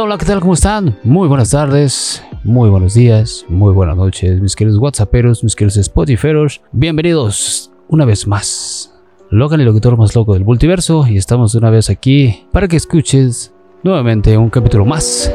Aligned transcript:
Hola, 0.00 0.14
hola, 0.14 0.18
¿qué 0.18 0.24
tal? 0.24 0.40
¿Cómo 0.40 0.54
están? 0.54 0.96
Muy 1.04 1.28
buenas 1.28 1.50
tardes, 1.50 2.24
muy 2.42 2.70
buenos 2.70 2.94
días, 2.94 3.44
muy 3.48 3.74
buenas 3.74 3.98
noches, 3.98 4.40
mis 4.40 4.56
queridos 4.56 4.80
WhatsApperos, 4.80 5.44
mis 5.44 5.54
queridos 5.54 5.76
Spotifyeros. 5.76 6.62
Bienvenidos 6.72 7.70
una 7.86 8.06
vez 8.06 8.26
más. 8.26 8.98
Logan, 9.28 9.60
el 9.60 9.66
locutor 9.66 9.98
más 9.98 10.16
loco 10.16 10.32
del 10.32 10.46
multiverso, 10.46 11.06
y 11.06 11.18
estamos 11.18 11.54
una 11.54 11.68
vez 11.68 11.90
aquí 11.90 12.46
para 12.50 12.66
que 12.66 12.76
escuches 12.76 13.52
nuevamente 13.82 14.38
un 14.38 14.48
capítulo 14.48 14.86
más 14.86 15.30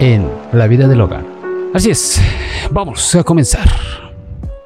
en 0.00 0.30
la 0.54 0.66
vida 0.66 0.88
de 0.88 0.96
Logan. 0.96 1.26
Así 1.74 1.90
es, 1.90 2.22
vamos 2.70 3.14
a 3.14 3.22
comenzar. 3.22 3.68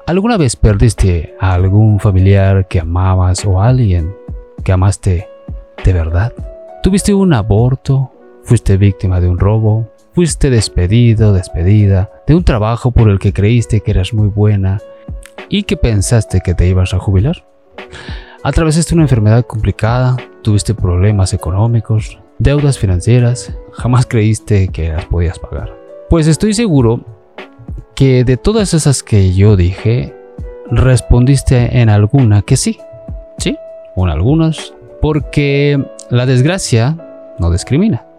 ¿Alguna 0.07 0.37
vez 0.37 0.55
perdiste 0.55 1.35
a 1.41 1.55
algún 1.55 1.99
familiar 1.99 2.69
que 2.69 2.79
amabas 2.79 3.45
o 3.45 3.59
a 3.59 3.67
alguien 3.67 4.15
que 4.63 4.71
amaste 4.71 5.27
de 5.83 5.91
verdad? 5.91 6.31
¿Tuviste 6.81 7.13
un 7.13 7.33
aborto? 7.33 8.13
¿Fuiste 8.49 8.77
víctima 8.77 9.21
de 9.21 9.29
un 9.29 9.37
robo? 9.37 9.91
¿Fuiste 10.15 10.49
despedido, 10.49 11.33
despedida 11.33 12.09
de 12.25 12.33
un 12.33 12.43
trabajo 12.43 12.89
por 12.89 13.07
el 13.07 13.19
que 13.19 13.31
creíste 13.31 13.81
que 13.81 13.91
eras 13.91 14.11
muy 14.11 14.27
buena 14.27 14.79
y 15.49 15.61
que 15.61 15.77
pensaste 15.77 16.41
que 16.41 16.55
te 16.55 16.67
ibas 16.67 16.95
a 16.95 16.97
jubilar? 16.97 17.45
¿Atravesaste 18.43 18.95
una 18.95 19.03
enfermedad 19.03 19.45
complicada? 19.45 20.17
¿Tuviste 20.41 20.73
problemas 20.73 21.31
económicos? 21.35 22.17
¿Deudas 22.39 22.79
financieras? 22.79 23.55
¿Jamás 23.71 24.07
creíste 24.07 24.69
que 24.69 24.89
las 24.89 25.05
podías 25.05 25.37
pagar? 25.37 25.71
Pues 26.09 26.25
estoy 26.25 26.55
seguro 26.55 27.05
que 27.93 28.23
de 28.23 28.37
todas 28.37 28.73
esas 28.73 29.03
que 29.03 29.31
yo 29.31 29.57
dije, 29.57 30.15
respondiste 30.71 31.79
en 31.79 31.89
alguna 31.89 32.41
que 32.41 32.57
sí. 32.57 32.79
Sí, 33.37 33.55
o 33.95 34.07
en 34.07 34.11
algunas. 34.11 34.73
Porque 35.03 35.79
la 36.09 36.25
desgracia 36.25 36.97
no 37.37 37.51
discrimina 37.51 38.09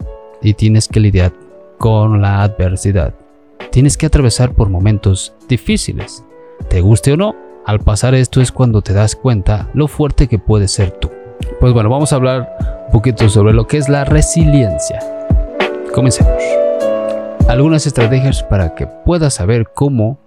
y 0.41 0.53
tienes 0.53 0.87
que 0.87 0.99
lidiar 0.99 1.33
con 1.77 2.21
la 2.21 2.43
adversidad. 2.43 3.15
Tienes 3.71 3.97
que 3.97 4.05
atravesar 4.05 4.53
por 4.53 4.69
momentos 4.69 5.33
difíciles. 5.47 6.23
Te 6.69 6.81
guste 6.81 7.13
o 7.13 7.17
no, 7.17 7.35
al 7.65 7.79
pasar 7.79 8.15
esto 8.15 8.41
es 8.41 8.51
cuando 8.51 8.81
te 8.81 8.93
das 8.93 9.15
cuenta 9.15 9.69
lo 9.73 9.87
fuerte 9.87 10.27
que 10.27 10.39
puedes 10.39 10.71
ser 10.71 10.91
tú. 10.91 11.09
Pues 11.59 11.73
bueno, 11.73 11.89
vamos 11.89 12.11
a 12.11 12.15
hablar 12.15 12.83
un 12.87 12.91
poquito 12.91 13.29
sobre 13.29 13.53
lo 13.53 13.67
que 13.67 13.77
es 13.77 13.87
la 13.87 14.03
resiliencia. 14.03 14.99
Comencemos. 15.93 16.41
Algunas 17.47 17.85
estrategias 17.85 18.43
para 18.43 18.75
que 18.75 18.87
puedas 18.87 19.35
saber 19.35 19.67
cómo 19.73 20.19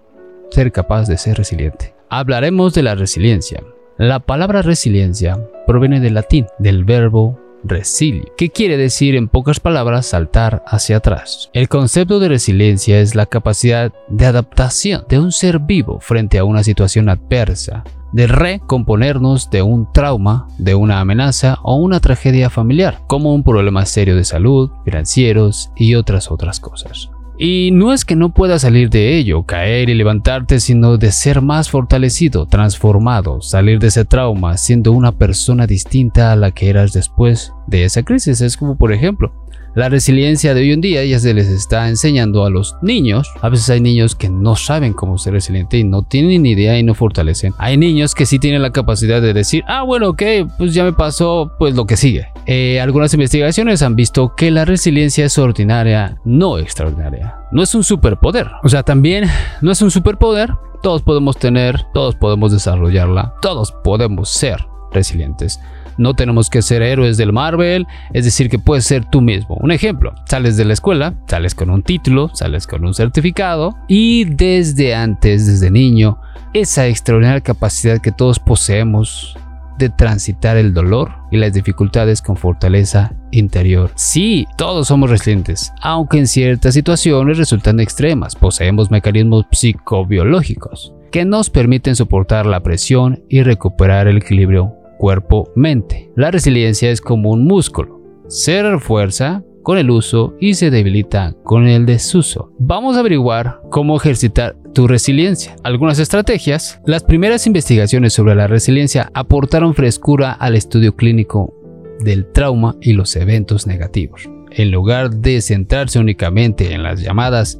ser 0.50 0.72
capaz 0.72 1.08
de 1.08 1.16
ser 1.16 1.38
resiliente. 1.38 1.94
Hablaremos 2.08 2.74
de 2.74 2.82
la 2.82 2.94
resiliencia. 2.94 3.62
La 3.96 4.20
palabra 4.20 4.62
resiliencia 4.62 5.38
proviene 5.66 6.00
del 6.00 6.14
latín, 6.14 6.46
del 6.58 6.84
verbo 6.84 7.38
resilio, 7.64 8.24
que 8.36 8.50
quiere 8.50 8.76
decir 8.76 9.16
en 9.16 9.28
pocas 9.28 9.60
palabras 9.60 10.06
saltar 10.06 10.62
hacia 10.66 10.98
atrás. 10.98 11.50
El 11.52 11.68
concepto 11.68 12.20
de 12.20 12.28
resiliencia 12.28 13.00
es 13.00 13.14
la 13.14 13.26
capacidad 13.26 13.92
de 14.08 14.26
adaptación 14.26 15.04
de 15.08 15.18
un 15.18 15.32
ser 15.32 15.58
vivo 15.58 15.98
frente 16.00 16.38
a 16.38 16.44
una 16.44 16.62
situación 16.62 17.08
adversa, 17.08 17.84
de 18.12 18.28
recomponernos 18.28 19.50
de 19.50 19.62
un 19.62 19.92
trauma, 19.92 20.46
de 20.58 20.74
una 20.76 21.00
amenaza 21.00 21.58
o 21.62 21.76
una 21.76 21.98
tragedia 21.98 22.48
familiar, 22.48 23.00
como 23.08 23.34
un 23.34 23.42
problema 23.42 23.84
serio 23.86 24.14
de 24.14 24.24
salud, 24.24 24.70
financieros 24.84 25.70
y 25.74 25.96
otras 25.96 26.30
otras 26.30 26.60
cosas. 26.60 27.10
Y 27.36 27.70
no 27.72 27.92
es 27.92 28.04
que 28.04 28.14
no 28.14 28.32
puedas 28.32 28.62
salir 28.62 28.90
de 28.90 29.16
ello, 29.16 29.42
caer 29.42 29.90
y 29.90 29.94
levantarte, 29.94 30.60
sino 30.60 30.96
de 30.98 31.10
ser 31.10 31.42
más 31.42 31.68
fortalecido, 31.68 32.46
transformado, 32.46 33.40
salir 33.40 33.80
de 33.80 33.88
ese 33.88 34.04
trauma 34.04 34.56
siendo 34.56 34.92
una 34.92 35.10
persona 35.12 35.66
distinta 35.66 36.30
a 36.30 36.36
la 36.36 36.52
que 36.52 36.68
eras 36.68 36.92
después 36.92 37.52
de 37.66 37.84
esa 37.84 38.04
crisis. 38.04 38.40
Es 38.40 38.56
como, 38.56 38.76
por 38.76 38.92
ejemplo, 38.92 39.32
la 39.74 39.88
resiliencia 39.88 40.54
de 40.54 40.60
hoy 40.60 40.72
en 40.72 40.80
día 40.80 41.04
ya 41.04 41.18
se 41.18 41.34
les 41.34 41.48
está 41.48 41.88
enseñando 41.88 42.44
a 42.44 42.50
los 42.50 42.76
niños. 42.80 43.32
A 43.40 43.48
veces 43.48 43.68
hay 43.70 43.80
niños 43.80 44.14
que 44.14 44.28
no 44.28 44.54
saben 44.54 44.92
cómo 44.92 45.18
ser 45.18 45.32
resiliente 45.32 45.78
y 45.78 45.84
no 45.84 46.02
tienen 46.02 46.42
ni 46.42 46.50
idea 46.50 46.78
y 46.78 46.82
no 46.82 46.94
fortalecen. 46.94 47.54
Hay 47.58 47.76
niños 47.76 48.14
que 48.14 48.24
sí 48.26 48.38
tienen 48.38 48.62
la 48.62 48.70
capacidad 48.70 49.20
de 49.20 49.32
decir, 49.32 49.64
ah, 49.66 49.82
bueno, 49.82 50.10
ok, 50.10 50.22
pues 50.58 50.74
ya 50.74 50.84
me 50.84 50.92
pasó, 50.92 51.52
pues 51.58 51.74
lo 51.74 51.86
que 51.86 51.96
sigue. 51.96 52.28
Eh, 52.46 52.80
algunas 52.80 53.12
investigaciones 53.14 53.82
han 53.82 53.96
visto 53.96 54.34
que 54.36 54.50
la 54.50 54.64
resiliencia 54.64 55.24
es 55.24 55.38
ordinaria, 55.38 56.18
no 56.24 56.58
extraordinaria. 56.58 57.36
No 57.50 57.62
es 57.62 57.74
un 57.74 57.82
superpoder. 57.82 58.48
O 58.62 58.68
sea, 58.68 58.82
también 58.82 59.24
no 59.60 59.72
es 59.72 59.82
un 59.82 59.90
superpoder. 59.90 60.54
Todos 60.82 61.02
podemos 61.02 61.36
tener, 61.36 61.80
todos 61.94 62.14
podemos 62.14 62.52
desarrollarla, 62.52 63.34
todos 63.40 63.72
podemos 63.72 64.28
ser 64.28 64.66
resilientes. 64.92 65.58
No 65.98 66.14
tenemos 66.14 66.50
que 66.50 66.62
ser 66.62 66.82
héroes 66.82 67.16
del 67.16 67.32
Marvel, 67.32 67.86
es 68.12 68.24
decir, 68.24 68.48
que 68.48 68.58
puedes 68.58 68.84
ser 68.84 69.04
tú 69.04 69.20
mismo. 69.20 69.56
Un 69.60 69.70
ejemplo, 69.70 70.14
sales 70.26 70.56
de 70.56 70.64
la 70.64 70.72
escuela, 70.72 71.14
sales 71.28 71.54
con 71.54 71.70
un 71.70 71.82
título, 71.82 72.30
sales 72.34 72.66
con 72.66 72.84
un 72.84 72.94
certificado 72.94 73.76
y 73.88 74.24
desde 74.24 74.94
antes, 74.94 75.46
desde 75.46 75.70
niño, 75.70 76.18
esa 76.52 76.86
extraordinaria 76.86 77.40
capacidad 77.40 78.00
que 78.00 78.12
todos 78.12 78.38
poseemos 78.38 79.36
de 79.78 79.88
transitar 79.88 80.56
el 80.56 80.72
dolor 80.72 81.12
y 81.30 81.36
las 81.36 81.52
dificultades 81.52 82.22
con 82.22 82.36
fortaleza 82.36 83.12
interior. 83.30 83.90
Sí, 83.96 84.46
todos 84.56 84.88
somos 84.88 85.10
resilientes, 85.10 85.72
aunque 85.80 86.18
en 86.18 86.28
ciertas 86.28 86.74
situaciones 86.74 87.38
resultan 87.38 87.80
extremas, 87.80 88.36
poseemos 88.36 88.90
mecanismos 88.90 89.46
psicobiológicos 89.50 90.92
que 91.10 91.24
nos 91.24 91.50
permiten 91.50 91.94
soportar 91.94 92.46
la 92.46 92.60
presión 92.60 93.22
y 93.28 93.42
recuperar 93.42 94.08
el 94.08 94.16
equilibrio 94.16 94.74
cuerpo-mente. 94.98 96.10
La 96.16 96.30
resiliencia 96.30 96.90
es 96.90 97.00
como 97.00 97.30
un 97.30 97.44
músculo. 97.44 98.00
Se 98.28 98.62
refuerza 98.62 99.42
con 99.62 99.78
el 99.78 99.90
uso 99.90 100.34
y 100.40 100.54
se 100.54 100.70
debilita 100.70 101.34
con 101.42 101.66
el 101.66 101.86
desuso. 101.86 102.52
Vamos 102.58 102.96
a 102.96 103.00
averiguar 103.00 103.60
cómo 103.70 103.96
ejercitar 103.96 104.56
tu 104.74 104.86
resiliencia. 104.86 105.56
Algunas 105.64 105.98
estrategias. 105.98 106.80
Las 106.86 107.02
primeras 107.02 107.46
investigaciones 107.46 108.12
sobre 108.12 108.34
la 108.34 108.46
resiliencia 108.46 109.10
aportaron 109.14 109.74
frescura 109.74 110.32
al 110.32 110.54
estudio 110.54 110.94
clínico 110.94 111.52
del 112.00 112.30
trauma 112.30 112.76
y 112.80 112.92
los 112.92 113.16
eventos 113.16 113.66
negativos. 113.66 114.28
En 114.50 114.70
lugar 114.70 115.10
de 115.10 115.40
centrarse 115.40 115.98
únicamente 115.98 116.72
en 116.72 116.82
las 116.82 117.00
llamadas 117.00 117.58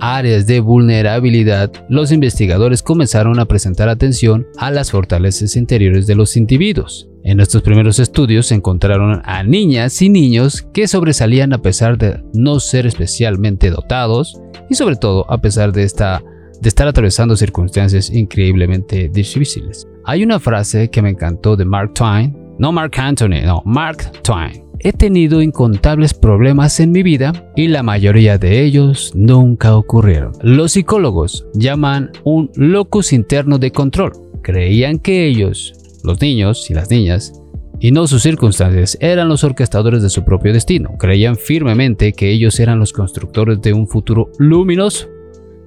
áreas 0.00 0.46
de 0.46 0.60
vulnerabilidad, 0.60 1.70
los 1.88 2.12
investigadores 2.12 2.82
comenzaron 2.82 3.38
a 3.38 3.46
presentar 3.46 3.88
atención 3.88 4.46
a 4.56 4.70
las 4.70 4.90
fortalezas 4.90 5.56
interiores 5.56 6.06
de 6.06 6.14
los 6.14 6.36
individuos. 6.36 7.08
En 7.24 7.40
estos 7.40 7.62
primeros 7.62 7.98
estudios 7.98 8.46
se 8.46 8.54
encontraron 8.54 9.22
a 9.24 9.42
niñas 9.42 10.02
y 10.02 10.10
niños 10.10 10.66
que 10.74 10.86
sobresalían 10.86 11.54
a 11.54 11.62
pesar 11.62 11.96
de 11.96 12.22
no 12.34 12.60
ser 12.60 12.86
especialmente 12.86 13.70
dotados 13.70 14.38
y 14.68 14.74
sobre 14.74 14.96
todo 14.96 15.24
a 15.30 15.40
pesar 15.40 15.72
de, 15.72 15.84
esta, 15.84 16.22
de 16.60 16.68
estar 16.68 16.86
atravesando 16.86 17.36
circunstancias 17.36 18.10
increíblemente 18.10 19.08
difíciles. 19.08 19.88
Hay 20.04 20.22
una 20.22 20.38
frase 20.38 20.90
que 20.90 21.00
me 21.00 21.10
encantó 21.10 21.56
de 21.56 21.64
Mark 21.64 21.94
Twain, 21.94 22.36
no 22.58 22.72
Mark 22.72 22.92
Anthony, 22.98 23.40
no, 23.42 23.62
Mark 23.64 24.12
Twain, 24.22 24.63
He 24.86 24.92
tenido 24.92 25.40
incontables 25.40 26.12
problemas 26.12 26.78
en 26.78 26.92
mi 26.92 27.02
vida 27.02 27.50
y 27.56 27.68
la 27.68 27.82
mayoría 27.82 28.36
de 28.36 28.62
ellos 28.62 29.12
nunca 29.14 29.78
ocurrieron. 29.78 30.32
Los 30.42 30.72
psicólogos 30.72 31.46
llaman 31.54 32.10
un 32.22 32.50
locus 32.54 33.14
interno 33.14 33.56
de 33.56 33.70
control. 33.70 34.12
Creían 34.42 34.98
que 34.98 35.26
ellos, 35.26 35.72
los 36.04 36.20
niños 36.20 36.70
y 36.70 36.74
las 36.74 36.90
niñas, 36.90 37.32
y 37.80 37.92
no 37.92 38.06
sus 38.06 38.20
circunstancias, 38.20 38.98
eran 39.00 39.30
los 39.30 39.42
orquestadores 39.42 40.02
de 40.02 40.10
su 40.10 40.22
propio 40.22 40.52
destino. 40.52 40.98
Creían 40.98 41.36
firmemente 41.36 42.12
que 42.12 42.30
ellos 42.30 42.60
eran 42.60 42.78
los 42.78 42.92
constructores 42.92 43.62
de 43.62 43.72
un 43.72 43.88
futuro 43.88 44.30
luminoso, 44.38 45.08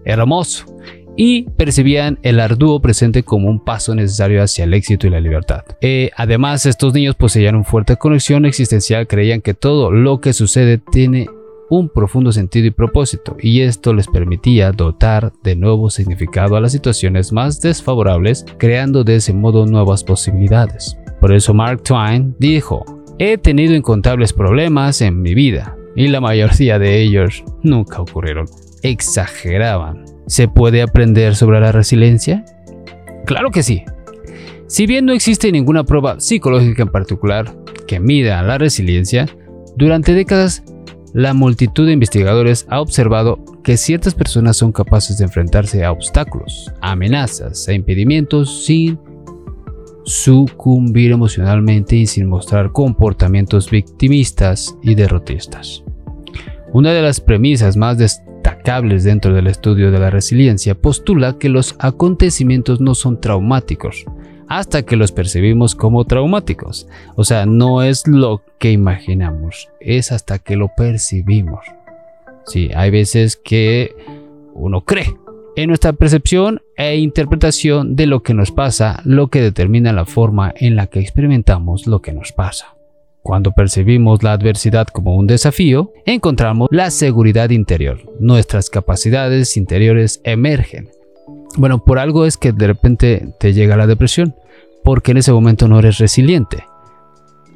hermoso, 0.05 0.76
y 1.17 1.43
percibían 1.57 2.19
el 2.21 2.39
arduo 2.39 2.79
presente 2.79 3.23
como 3.23 3.49
un 3.49 3.59
paso 3.59 3.95
necesario 3.95 4.41
hacia 4.41 4.63
el 4.63 4.73
éxito 4.73 5.07
y 5.07 5.09
la 5.09 5.19
libertad. 5.19 5.63
Eh, 5.81 6.11
además, 6.15 6.65
estos 6.65 6.93
niños 6.93 7.15
poseían 7.15 7.55
una 7.55 7.63
fuerte 7.63 7.97
conexión 7.97 8.45
existencial, 8.45 9.07
creían 9.07 9.41
que 9.41 9.55
todo 9.55 9.91
lo 9.91 10.21
que 10.21 10.31
sucede 10.31 10.77
tiene 10.77 11.27
un 11.69 11.89
profundo 11.89 12.31
sentido 12.31 12.67
y 12.67 12.71
propósito, 12.71 13.35
y 13.41 13.61
esto 13.61 13.93
les 13.93 14.07
permitía 14.07 14.71
dotar 14.71 15.33
de 15.43 15.55
nuevo 15.55 15.89
significado 15.89 16.55
a 16.55 16.61
las 16.61 16.71
situaciones 16.71 17.33
más 17.33 17.59
desfavorables, 17.59 18.45
creando 18.57 19.03
de 19.03 19.17
ese 19.17 19.33
modo 19.33 19.65
nuevas 19.65 20.03
posibilidades. 20.03 20.97
Por 21.19 21.33
eso 21.33 21.53
Mark 21.53 21.83
Twain 21.83 22.35
dijo, 22.39 22.85
he 23.19 23.37
tenido 23.37 23.73
incontables 23.73 24.31
problemas 24.31 25.01
en 25.01 25.21
mi 25.21 25.33
vida, 25.33 25.75
y 25.95 26.07
la 26.07 26.21
mayoría 26.21 26.79
de 26.79 27.01
ellos 27.01 27.43
nunca 27.63 27.99
ocurrieron. 28.01 28.45
Exageraban 28.81 30.05
¿Se 30.27 30.49
puede 30.49 30.81
aprender 30.81 31.35
sobre 31.35 31.61
la 31.61 31.71
resiliencia? 31.71 32.43
Claro 33.25 33.49
que 33.49 33.63
sí. 33.63 33.83
Si 34.67 34.85
bien 34.85 35.05
no 35.05 35.13
existe 35.13 35.51
ninguna 35.53 35.85
prueba 35.85 36.19
psicológica 36.19 36.83
en 36.83 36.89
particular 36.89 37.55
que 37.87 38.01
mida 38.01 38.41
la 38.43 38.57
resiliencia, 38.57 39.25
durante 39.77 40.13
décadas 40.13 40.63
la 41.13 41.33
multitud 41.33 41.85
de 41.85 41.93
investigadores 41.93 42.65
ha 42.69 42.81
observado 42.81 43.39
que 43.63 43.77
ciertas 43.77 44.13
personas 44.13 44.57
son 44.57 44.73
capaces 44.73 45.17
de 45.17 45.23
enfrentarse 45.23 45.85
a 45.85 45.91
obstáculos, 45.93 46.71
amenazas 46.81 47.65
e 47.69 47.73
impedimentos 47.73 48.65
sin 48.65 48.99
sucumbir 50.03 51.11
emocionalmente 51.11 51.95
y 51.95 52.05
sin 52.05 52.27
mostrar 52.27 52.73
comportamientos 52.73 53.69
victimistas 53.69 54.77
y 54.83 54.95
derrotistas. 54.95 55.83
Una 56.73 56.91
de 56.91 57.01
las 57.01 57.21
premisas 57.21 57.77
más 57.77 57.97
destacables 58.47 59.03
dentro 59.03 59.33
del 59.33 59.47
estudio 59.47 59.91
de 59.91 59.99
la 59.99 60.09
resiliencia 60.09 60.73
postula 60.73 61.37
que 61.37 61.49
los 61.49 61.75
acontecimientos 61.79 62.79
no 62.79 62.95
son 62.95 63.19
traumáticos 63.19 64.05
hasta 64.47 64.83
que 64.83 64.95
los 64.95 65.11
percibimos 65.11 65.75
como 65.75 66.05
traumáticos. 66.05 66.87
O 67.15 67.25
sea, 67.25 67.45
no 67.45 67.83
es 67.83 68.07
lo 68.07 68.41
que 68.59 68.71
imaginamos, 68.71 69.67
es 69.81 70.13
hasta 70.13 70.39
que 70.39 70.55
lo 70.55 70.69
percibimos. 70.77 71.65
Sí, 72.45 72.69
hay 72.73 72.89
veces 72.89 73.35
que 73.35 73.93
uno 74.53 74.85
cree 74.85 75.13
en 75.57 75.67
nuestra 75.67 75.91
percepción 75.91 76.61
e 76.77 76.95
interpretación 76.95 77.97
de 77.97 78.05
lo 78.05 78.23
que 78.23 78.33
nos 78.33 78.51
pasa, 78.51 79.01
lo 79.03 79.27
que 79.27 79.41
determina 79.41 79.91
la 79.91 80.05
forma 80.05 80.53
en 80.55 80.77
la 80.77 80.87
que 80.87 81.01
experimentamos 81.01 81.85
lo 81.85 82.01
que 82.01 82.13
nos 82.13 82.31
pasa. 82.31 82.76
Cuando 83.27 83.51
percibimos 83.51 84.23
la 84.23 84.31
adversidad 84.31 84.87
como 84.87 85.17
un 85.17 85.27
desafío, 85.27 85.91
encontramos 86.05 86.69
la 86.71 86.89
seguridad 86.89 87.49
interior. 87.49 87.99
Nuestras 88.21 88.69
capacidades 88.69 89.57
interiores 89.57 90.21
emergen. 90.23 90.87
Bueno, 91.57 91.83
por 91.83 91.99
algo 91.99 92.25
es 92.25 92.37
que 92.37 92.53
de 92.53 92.67
repente 92.67 93.33
te 93.37 93.51
llega 93.51 93.75
la 93.75 93.85
depresión, 93.85 94.33
porque 94.81 95.11
en 95.11 95.17
ese 95.17 95.33
momento 95.33 95.67
no 95.67 95.77
eres 95.77 95.97
resiliente. 95.97 96.63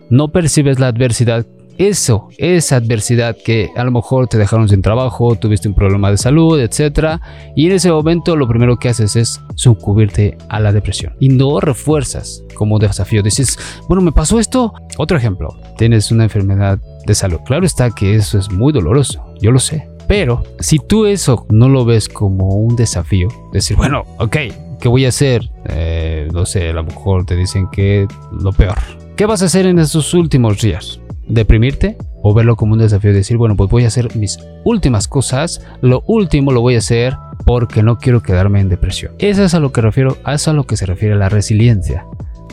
No 0.10 0.28
percibes 0.34 0.78
la 0.78 0.88
adversidad 0.88 1.46
eso, 1.88 2.30
esa 2.38 2.78
adversidad 2.78 3.36
que 3.44 3.72
a 3.76 3.84
lo 3.84 3.92
mejor 3.92 4.28
te 4.28 4.38
dejaron 4.38 4.70
sin 4.70 4.82
trabajo, 4.82 5.36
tuviste 5.36 5.68
un 5.68 5.74
problema 5.74 6.12
de 6.12 6.18
salud, 6.18 6.60
etc. 6.60 7.20
Y 7.56 7.68
en 7.68 7.74
ese 7.74 7.92
momento 7.92 8.36
lo 8.36 8.48
primero 8.48 8.78
que 8.78 8.90
haces 8.90 9.16
es 9.16 9.42
sucumbirte 9.56 10.38
a 10.50 10.60
la 10.60 10.72
depresión. 10.72 11.14
Y 11.20 11.30
no 11.30 11.60
refuerzas 11.60 12.44
como 12.56 12.80
desafío. 12.80 13.24
Dices, 13.24 13.58
bueno, 13.88 14.02
me 14.02 14.12
pasó 14.12 14.40
esto. 14.40 14.74
Otro 14.98 15.18
ejemplo, 15.18 15.58
tienes 15.78 16.12
una 16.12 16.24
enfermedad 16.24 16.80
de 17.06 17.16
salud. 17.16 17.40
Claro 17.46 17.66
está 17.66 17.90
que 17.92 18.16
eso 18.16 18.38
es 18.38 18.52
muy 18.52 18.74
doloroso, 18.74 19.34
yo 19.42 19.52
lo 19.52 19.60
sé. 19.60 19.90
Pero 20.08 20.44
si 20.60 20.78
tú 20.78 21.06
eso 21.06 21.46
no 21.50 21.70
lo 21.70 21.86
ves 21.86 22.10
como 22.10 22.50
un 22.56 22.76
desafío, 22.76 23.30
decir, 23.54 23.78
bueno, 23.78 24.04
ok, 24.18 24.38
¿qué 24.80 24.88
voy 24.90 25.06
a 25.06 25.10
hacer? 25.10 25.50
Eh, 25.70 26.28
no 26.34 26.46
sé, 26.46 26.70
a 26.70 26.74
lo 26.74 26.84
mejor 26.84 27.26
te 27.26 27.36
dicen 27.36 27.70
que 27.72 28.08
lo 28.32 28.52
peor. 28.52 28.76
¿Qué 29.16 29.26
vas 29.26 29.42
a 29.42 29.46
hacer 29.46 29.68
en 29.68 29.80
esos 29.80 30.14
últimos 30.14 30.60
días? 30.62 31.00
Deprimirte 31.34 31.98
o 32.22 32.34
verlo 32.34 32.56
como 32.56 32.74
un 32.74 32.80
desafío, 32.80 33.14
decir, 33.14 33.38
bueno, 33.38 33.56
pues 33.56 33.70
voy 33.70 33.84
a 33.86 33.88
hacer 33.88 34.16
mis 34.16 34.40
últimas 34.64 35.08
cosas, 35.08 35.66
lo 35.82 36.04
último 36.08 36.52
lo 36.52 36.62
voy 36.62 36.76
a 36.76 36.80
hacer 36.80 37.16
porque 37.46 37.84
no 37.84 37.98
quiero 37.98 38.22
quedarme 38.22 38.60
en 38.60 38.70
depresión. 38.70 39.14
Eso 39.20 39.44
es 39.44 39.54
a 39.54 39.60
lo 39.60 39.72
que 39.72 39.82
refiero, 39.82 40.18
a 40.24 40.36
eso 40.36 40.52
a 40.52 40.54
lo 40.54 40.66
que 40.66 40.78
se 40.78 40.86
refiere 40.86 41.16
la 41.16 41.30
resiliencia. 41.30 42.06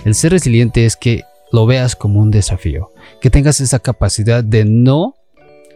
El 0.04 0.14
ser 0.14 0.32
resiliente 0.32 0.86
es 0.86 0.96
que 0.96 1.22
lo 1.52 1.66
veas 1.66 1.96
como 1.96 2.20
un 2.20 2.30
desafío, 2.30 2.90
que 3.20 3.30
tengas 3.30 3.60
esa 3.60 3.78
capacidad 3.78 4.44
de 4.44 4.64
no 4.64 5.14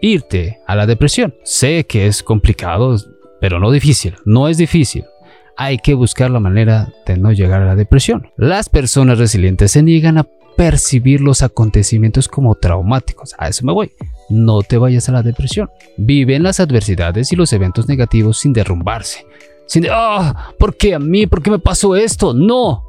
irte 0.00 0.60
a 0.66 0.76
la 0.76 0.86
depresión. 0.86 1.34
Sé 1.44 1.84
que 1.84 2.06
es 2.06 2.22
complicado, 2.22 2.96
pero 3.40 3.58
no 3.58 3.70
difícil, 3.70 4.14
no 4.24 4.48
es 4.48 4.56
difícil. 4.56 5.04
Hay 5.56 5.78
que 5.78 5.94
buscar 5.94 6.30
la 6.30 6.40
manera 6.40 6.92
de 7.06 7.16
no 7.16 7.30
llegar 7.32 7.62
a 7.62 7.66
la 7.66 7.76
depresión. 7.76 8.30
Las 8.36 8.68
personas 8.68 9.18
resilientes 9.18 9.72
se 9.72 9.82
niegan 9.82 10.18
a 10.18 10.26
percibir 10.56 11.20
los 11.20 11.42
acontecimientos 11.42 12.28
como 12.28 12.54
traumáticos. 12.54 13.34
A 13.38 13.48
eso 13.48 13.64
me 13.64 13.72
voy. 13.72 13.92
No 14.28 14.62
te 14.62 14.78
vayas 14.78 15.08
a 15.08 15.12
la 15.12 15.22
depresión. 15.22 15.70
Vive 15.96 16.36
en 16.36 16.42
las 16.42 16.60
adversidades 16.60 17.32
y 17.32 17.36
los 17.36 17.52
eventos 17.52 17.88
negativos 17.88 18.38
sin 18.38 18.52
derrumbarse. 18.52 19.26
Sin 19.66 19.82
de, 19.82 19.90
ah, 19.92 20.52
¿por 20.58 20.76
qué 20.76 20.94
a 20.94 20.98
mí? 20.98 21.26
¿Por 21.26 21.42
qué 21.42 21.50
me 21.50 21.58
pasó 21.58 21.96
esto? 21.96 22.34
No. 22.34 22.84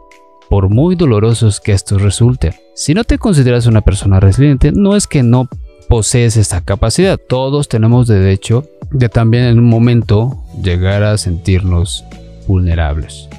Por 0.49 0.69
muy 0.69 0.95
dolorosos 0.95 1.59
que 1.59 1.71
estos 1.71 2.01
resulten. 2.01 2.53
Si 2.75 2.93
no 2.93 3.03
te 3.03 3.17
consideras 3.17 3.65
una 3.65 3.81
persona 3.81 4.19
resiliente, 4.19 4.71
no 4.71 4.95
es 4.95 5.07
que 5.07 5.23
no 5.23 5.47
posees 5.87 6.37
esta 6.37 6.61
capacidad. 6.61 7.17
Todos 7.17 7.67
tenemos 7.67 8.07
derecho 8.07 8.65
de 8.91 9.09
también 9.09 9.45
en 9.45 9.59
un 9.59 9.69
momento 9.69 10.43
llegar 10.61 11.03
a 11.03 11.17
sentirnos 11.17 12.03
vulnerables 12.47 13.29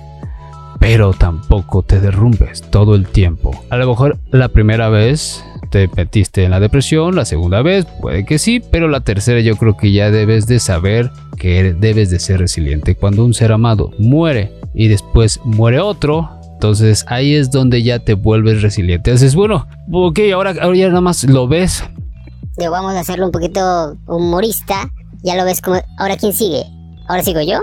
pero 0.78 1.12
tampoco 1.12 1.82
te 1.82 2.00
derrumbes 2.00 2.62
todo 2.70 2.94
el 2.94 3.06
tiempo. 3.06 3.52
A 3.70 3.76
lo 3.76 3.88
mejor 3.88 4.18
la 4.30 4.48
primera 4.48 4.88
vez 4.88 5.44
te 5.70 5.88
metiste 5.96 6.44
en 6.44 6.52
la 6.52 6.60
depresión, 6.60 7.16
la 7.16 7.24
segunda 7.24 7.62
vez 7.62 7.86
puede 8.00 8.24
que 8.24 8.38
sí, 8.38 8.60
pero 8.70 8.88
la 8.88 9.00
tercera 9.00 9.40
yo 9.40 9.56
creo 9.56 9.76
que 9.76 9.92
ya 9.92 10.10
debes 10.10 10.46
de 10.46 10.60
saber 10.60 11.10
que 11.36 11.74
debes 11.74 12.10
de 12.10 12.20
ser 12.20 12.38
resiliente. 12.38 12.94
Cuando 12.94 13.24
un 13.24 13.34
ser 13.34 13.52
amado 13.52 13.90
muere 13.98 14.52
y 14.72 14.88
después 14.88 15.40
muere 15.44 15.80
otro, 15.80 16.30
entonces 16.54 17.04
ahí 17.08 17.34
es 17.34 17.50
donde 17.50 17.82
ya 17.82 17.98
te 17.98 18.14
vuelves 18.14 18.62
resiliente. 18.62 19.10
Entonces, 19.10 19.34
bueno, 19.34 19.66
ok, 19.92 20.20
ahora, 20.32 20.54
ahora 20.62 20.76
ya 20.76 20.88
nada 20.88 21.00
más 21.00 21.24
lo 21.24 21.48
ves. 21.48 21.84
vamos 22.56 22.94
a 22.94 23.00
hacerlo 23.00 23.26
un 23.26 23.32
poquito 23.32 23.96
humorista. 24.06 24.90
Ya 25.22 25.36
lo 25.36 25.44
ves 25.44 25.60
como, 25.60 25.80
ahora 25.98 26.16
quién 26.16 26.32
sigue. 26.32 26.64
Ahora 27.08 27.22
sigo 27.22 27.40
yo. 27.42 27.58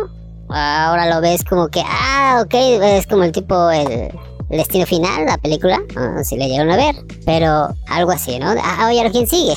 Ahora 0.54 1.14
lo 1.14 1.22
ves 1.22 1.44
como 1.44 1.68
que, 1.70 1.82
ah, 1.86 2.42
ok, 2.44 2.54
es 2.54 3.08
como 3.08 3.24
el 3.24 3.32
tipo, 3.32 3.70
el, 3.70 4.12
destino 4.50 4.86
final, 4.86 5.26
la 5.26 5.38
película, 5.38 5.80
si 6.24 6.36
le 6.36 6.48
llegaron 6.48 6.72
a 6.72 6.78
ver, 6.78 6.96
pero 7.26 7.70
algo 7.88 8.12
así, 8.12 8.38
¿no? 8.38 8.54
Ah, 8.62 8.88
oye, 8.90 9.10
¿quién 9.12 9.28
sigue? 9.28 9.54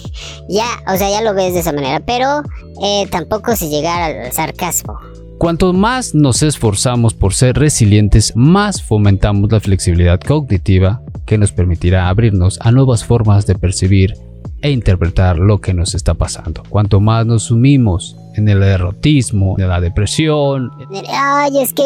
ya, 0.48 0.66
o 0.86 0.96
sea, 0.96 1.10
ya 1.10 1.20
lo 1.22 1.34
ves 1.34 1.54
de 1.54 1.60
esa 1.60 1.72
manera, 1.72 2.00
pero 2.00 2.42
eh, 2.82 3.06
tampoco 3.10 3.56
si 3.56 3.68
llegar 3.68 4.02
al 4.02 4.32
sarcasmo. 4.32 4.98
Cuanto 5.38 5.72
más 5.74 6.14
nos 6.14 6.42
esforzamos 6.42 7.12
por 7.12 7.34
ser 7.34 7.58
resilientes, 7.58 8.32
más 8.36 8.82
fomentamos 8.82 9.52
la 9.52 9.60
flexibilidad 9.60 10.18
cognitiva 10.18 11.02
que 11.26 11.36
nos 11.36 11.52
permitirá 11.52 12.08
abrirnos 12.08 12.58
a 12.62 12.70
nuevas 12.70 13.04
formas 13.04 13.46
de 13.46 13.54
percibir 13.54 14.14
e 14.62 14.70
interpretar 14.70 15.38
lo 15.38 15.60
que 15.60 15.74
nos 15.74 15.94
está 15.94 16.14
pasando. 16.14 16.62
Cuanto 16.68 17.00
más 17.00 17.26
nos 17.26 17.44
sumimos 17.44 18.16
en 18.34 18.48
el 18.48 18.60
derrotismo, 18.60 19.54
de 19.56 19.66
la 19.66 19.80
depresión. 19.80 20.70
Ay, 21.08 21.58
es 21.60 21.72
que... 21.72 21.82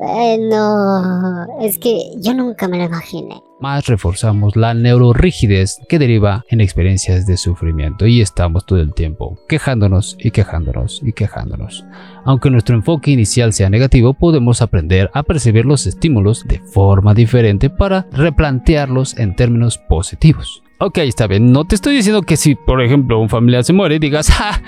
Eh, 0.00 0.38
no, 0.48 1.44
es 1.60 1.76
que 1.76 1.98
yo 2.20 2.32
nunca 2.32 2.68
me 2.68 2.78
lo 2.78 2.84
imaginé. 2.84 3.42
Más 3.60 3.86
reforzamos 3.88 4.54
la 4.54 4.72
neurorrigidez 4.72 5.80
que 5.88 5.98
deriva 5.98 6.44
en 6.48 6.60
experiencias 6.60 7.26
de 7.26 7.36
sufrimiento 7.36 8.06
y 8.06 8.20
estamos 8.20 8.64
todo 8.64 8.80
el 8.80 8.94
tiempo 8.94 9.36
quejándonos 9.48 10.16
y 10.20 10.30
quejándonos 10.30 11.00
y 11.02 11.12
quejándonos. 11.12 11.84
Aunque 12.24 12.50
nuestro 12.50 12.76
enfoque 12.76 13.10
inicial 13.10 13.52
sea 13.52 13.70
negativo, 13.70 14.14
podemos 14.14 14.62
aprender 14.62 15.10
a 15.14 15.24
percibir 15.24 15.66
los 15.66 15.84
estímulos 15.88 16.44
de 16.46 16.60
forma 16.60 17.12
diferente 17.12 17.68
para 17.68 18.06
replantearlos 18.12 19.18
en 19.18 19.34
términos 19.34 19.78
positivos. 19.78 20.62
Ok, 20.80 20.98
está 20.98 21.26
bien. 21.26 21.50
No 21.50 21.64
te 21.64 21.74
estoy 21.74 21.96
diciendo 21.96 22.22
que 22.22 22.36
si, 22.36 22.54
por 22.54 22.80
ejemplo, 22.80 23.18
un 23.18 23.28
familiar 23.28 23.64
se 23.64 23.72
muere, 23.72 23.98
digas, 23.98 24.30
¡ah! 24.38 24.60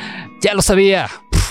Ya 0.42 0.54
lo 0.54 0.62
sabía. 0.62 1.06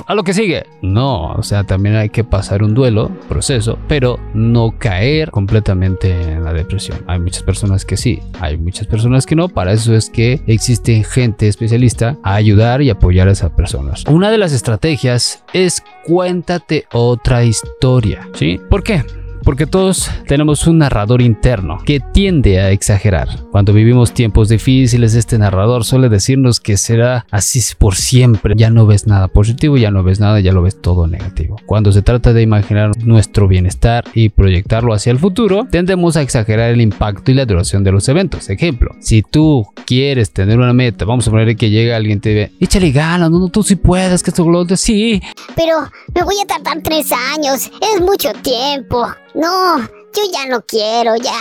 a 0.05 0.15
lo 0.15 0.23
que 0.23 0.33
sigue. 0.33 0.65
No, 0.81 1.31
o 1.31 1.43
sea, 1.43 1.63
también 1.63 1.95
hay 1.95 2.09
que 2.09 2.23
pasar 2.25 2.63
un 2.63 2.73
duelo, 2.73 3.09
proceso, 3.29 3.77
pero 3.87 4.19
no 4.33 4.73
caer 4.77 5.31
completamente 5.31 6.11
en 6.11 6.43
la 6.43 6.51
depresión. 6.53 6.99
Hay 7.07 7.19
muchas 7.19 7.43
personas 7.43 7.85
que 7.85 7.95
sí, 7.97 8.19
hay 8.39 8.57
muchas 8.57 8.87
personas 8.87 9.25
que 9.25 9.35
no. 9.35 9.47
Para 9.47 9.71
eso 9.71 9.95
es 9.95 10.09
que 10.09 10.41
existe 10.47 11.03
gente 11.03 11.47
especialista 11.47 12.17
a 12.23 12.35
ayudar 12.35 12.81
y 12.81 12.89
apoyar 12.89 13.27
a 13.29 13.31
esas 13.31 13.51
personas. 13.51 14.03
Una 14.09 14.29
de 14.31 14.39
las 14.39 14.51
estrategias 14.51 15.43
es 15.53 15.83
cuéntate 16.05 16.85
otra 16.91 17.43
historia. 17.45 18.27
¿Sí? 18.33 18.59
¿Por 18.69 18.83
qué? 18.83 19.03
Porque 19.49 19.65
todos 19.65 20.11
tenemos 20.27 20.67
un 20.67 20.77
narrador 20.77 21.23
interno 21.23 21.79
que 21.83 21.99
tiende 21.99 22.59
a 22.59 22.69
exagerar. 22.69 23.27
Cuando 23.49 23.73
vivimos 23.73 24.13
tiempos 24.13 24.47
difíciles, 24.47 25.15
este 25.15 25.39
narrador 25.39 25.85
suele 25.85 26.07
decirnos 26.07 26.59
que 26.59 26.77
será 26.77 27.25
así 27.31 27.59
por 27.75 27.95
siempre. 27.95 28.53
Ya 28.55 28.69
no 28.69 28.85
ves 28.85 29.07
nada 29.07 29.27
positivo, 29.27 29.75
ya 29.75 29.89
no 29.89 30.03
ves 30.03 30.19
nada, 30.19 30.39
ya 30.39 30.51
lo 30.51 30.61
ves 30.61 30.79
todo 30.79 31.07
negativo. 31.07 31.55
Cuando 31.65 31.91
se 31.91 32.03
trata 32.03 32.31
de 32.31 32.43
imaginar 32.43 32.91
nuestro 33.03 33.47
bienestar 33.47 34.05
y 34.13 34.29
proyectarlo 34.29 34.93
hacia 34.93 35.09
el 35.09 35.17
futuro, 35.17 35.65
tendemos 35.71 36.15
a 36.15 36.21
exagerar 36.21 36.69
el 36.69 36.81
impacto 36.81 37.31
y 37.31 37.33
la 37.33 37.47
duración 37.47 37.83
de 37.83 37.91
los 37.91 38.07
eventos. 38.07 38.51
Ejemplo, 38.51 38.91
si 38.99 39.23
tú 39.23 39.65
quieres 39.87 40.31
tener 40.31 40.59
una 40.59 40.73
meta, 40.73 41.05
vamos 41.05 41.27
a 41.27 41.31
poner 41.31 41.55
que 41.55 41.71
llega 41.71 41.97
alguien 41.97 42.19
y 42.19 42.21
te 42.21 42.33
ve, 42.35 42.51
échale 42.59 42.91
ganas, 42.91 43.31
no, 43.31 43.39
no, 43.39 43.47
tú 43.47 43.63
sí 43.63 43.75
puedes, 43.75 44.21
que 44.21 44.29
esto 44.29 44.47
lo 44.47 44.63
sí. 44.77 45.19
Pero 45.55 45.89
me 46.13 46.21
voy 46.21 46.35
a 46.43 46.45
tardar 46.45 46.83
tres 46.83 47.11
años, 47.11 47.71
es 47.95 47.99
mucho 47.99 48.31
tiempo. 48.43 49.07
No, 49.39 49.79
yo 49.79 50.24
ya 50.34 50.48
no 50.50 50.62
quiero, 50.67 51.15
ya, 51.15 51.31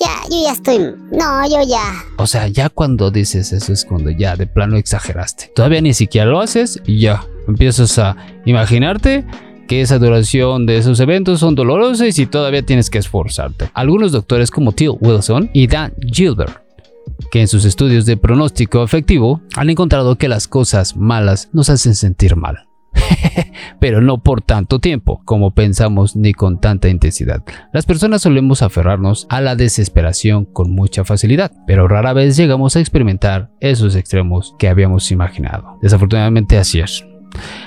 ya, 0.00 0.22
yo 0.30 0.42
ya 0.42 0.52
estoy, 0.52 0.78
no, 1.10 1.46
yo 1.46 1.62
ya. 1.68 2.02
O 2.16 2.26
sea, 2.26 2.48
ya 2.48 2.70
cuando 2.70 3.10
dices 3.10 3.52
eso 3.52 3.74
es 3.74 3.84
cuando 3.84 4.10
ya 4.10 4.36
de 4.36 4.46
plano 4.46 4.78
exageraste. 4.78 5.52
Todavía 5.54 5.82
ni 5.82 5.92
siquiera 5.92 6.30
lo 6.30 6.40
haces 6.40 6.80
y 6.86 7.00
ya 7.00 7.26
empiezas 7.46 7.98
a 7.98 8.16
imaginarte 8.46 9.26
que 9.68 9.82
esa 9.82 9.98
duración 9.98 10.64
de 10.64 10.78
esos 10.78 10.98
eventos 11.00 11.40
son 11.40 11.54
dolorosos 11.54 12.18
y 12.18 12.26
todavía 12.26 12.62
tienes 12.62 12.88
que 12.88 12.98
esforzarte. 12.98 13.70
Algunos 13.74 14.12
doctores 14.12 14.50
como 14.50 14.72
Till 14.72 14.96
Wilson 15.00 15.50
y 15.52 15.66
Dan 15.66 15.92
Gilbert 16.00 16.62
que 17.30 17.40
en 17.40 17.48
sus 17.48 17.64
estudios 17.66 18.06
de 18.06 18.16
pronóstico 18.16 18.82
efectivo 18.82 19.42
han 19.56 19.68
encontrado 19.68 20.16
que 20.16 20.28
las 20.28 20.48
cosas 20.48 20.96
malas 20.96 21.50
nos 21.52 21.68
hacen 21.68 21.94
sentir 21.94 22.36
mal. 22.36 22.66
pero 23.80 24.00
no 24.00 24.22
por 24.22 24.42
tanto 24.42 24.78
tiempo 24.78 25.22
como 25.24 25.52
pensamos 25.52 26.16
ni 26.16 26.32
con 26.32 26.60
tanta 26.60 26.88
intensidad. 26.88 27.42
Las 27.72 27.86
personas 27.86 28.22
solemos 28.22 28.62
aferrarnos 28.62 29.26
a 29.28 29.40
la 29.40 29.56
desesperación 29.56 30.44
con 30.44 30.72
mucha 30.72 31.04
facilidad, 31.04 31.52
pero 31.66 31.88
rara 31.88 32.12
vez 32.12 32.36
llegamos 32.36 32.76
a 32.76 32.80
experimentar 32.80 33.50
esos 33.60 33.96
extremos 33.96 34.54
que 34.58 34.68
habíamos 34.68 35.10
imaginado. 35.10 35.78
Desafortunadamente 35.82 36.58
así 36.58 36.80
es. 36.80 37.04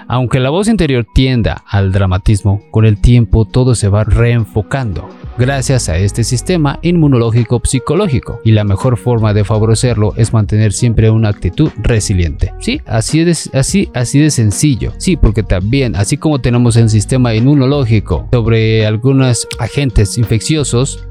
Aunque 0.08 0.40
la 0.40 0.52
voz 0.52 0.68
interior 0.68 1.08
tienda 1.14 1.64
al 1.68 1.92
dramatismo, 1.92 2.62
con 2.72 2.86
el 2.86 3.02
tiempo 3.02 3.46
todo 3.46 3.74
se 3.74 3.90
va 3.90 4.04
reenfocando 4.04 5.10
gracias 5.38 5.90
a 5.90 5.98
este 5.98 6.24
sistema 6.24 6.80
inmunológico 6.82 7.62
psicológico 7.64 8.40
y 8.44 8.52
la 8.52 8.64
mejor 8.64 8.98
forma 8.98 9.34
de 9.34 9.44
favorecerlo 9.44 10.14
es 10.16 10.34
mantener 10.34 10.74
siempre 10.74 11.10
una 11.10 11.30
actitud 11.30 11.72
resiliente. 11.78 12.54
Sí, 12.60 12.82
así 12.86 13.24
de, 13.24 13.38
así, 13.54 13.90
así 13.94 14.20
de 14.20 14.32
sencillo. 14.32 14.94
Sí, 14.98 15.18
porque 15.18 15.44
también, 15.44 15.96
así 15.96 16.18
como 16.18 16.40
tenemos 16.40 16.76
el 16.76 16.90
sistema 16.90 17.34
inmunológico 17.34 18.28
sobre 18.32 18.86
algunos 18.86 19.48
agentes 19.60 20.18
infecciosos, 20.18 21.06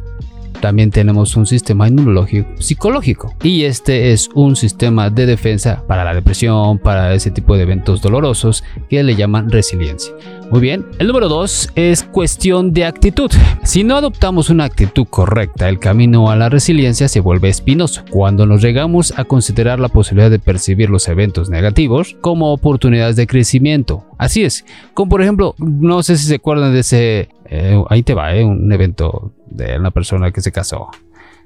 también 0.60 0.90
tenemos 0.90 1.36
un 1.36 1.46
sistema 1.46 1.88
inmunológico 1.88 2.48
psicológico 2.58 3.34
y 3.42 3.64
este 3.64 4.12
es 4.12 4.28
un 4.34 4.56
sistema 4.56 5.10
de 5.10 5.26
defensa 5.26 5.82
para 5.86 6.04
la 6.04 6.14
depresión, 6.14 6.78
para 6.78 7.14
ese 7.14 7.30
tipo 7.30 7.56
de 7.56 7.62
eventos 7.62 8.00
dolorosos 8.00 8.64
que 8.88 9.02
le 9.02 9.16
llaman 9.16 9.50
resiliencia. 9.50 10.14
Muy 10.50 10.60
bien, 10.60 10.86
el 10.98 11.08
número 11.08 11.28
dos 11.28 11.70
es 11.74 12.02
cuestión 12.02 12.72
de 12.72 12.84
actitud. 12.84 13.30
Si 13.62 13.82
no 13.82 13.96
adoptamos 13.96 14.50
una 14.50 14.64
actitud 14.64 15.06
correcta, 15.08 15.68
el 15.68 15.78
camino 15.78 16.30
a 16.30 16.36
la 16.36 16.48
resiliencia 16.48 17.08
se 17.08 17.20
vuelve 17.20 17.48
espinoso. 17.48 18.04
Cuando 18.10 18.46
nos 18.46 18.62
llegamos 18.62 19.14
a 19.16 19.24
considerar 19.24 19.80
la 19.80 19.88
posibilidad 19.88 20.30
de 20.30 20.38
percibir 20.38 20.90
los 20.90 21.08
eventos 21.08 21.48
negativos 21.48 22.16
como 22.20 22.52
oportunidades 22.52 23.16
de 23.16 23.26
crecimiento. 23.26 24.04
Así 24.18 24.44
es, 24.44 24.64
como 24.92 25.10
por 25.10 25.22
ejemplo, 25.22 25.54
no 25.58 26.02
sé 26.02 26.16
si 26.16 26.26
se 26.26 26.36
acuerdan 26.36 26.72
de 26.72 26.80
ese, 26.80 27.28
eh, 27.54 27.84
ahí 27.88 28.02
te 28.02 28.14
va, 28.14 28.34
eh, 28.34 28.44
un 28.44 28.72
evento 28.72 29.32
de 29.46 29.78
una 29.78 29.90
persona 29.90 30.30
que 30.30 30.40
se 30.40 30.52
casó 30.52 30.90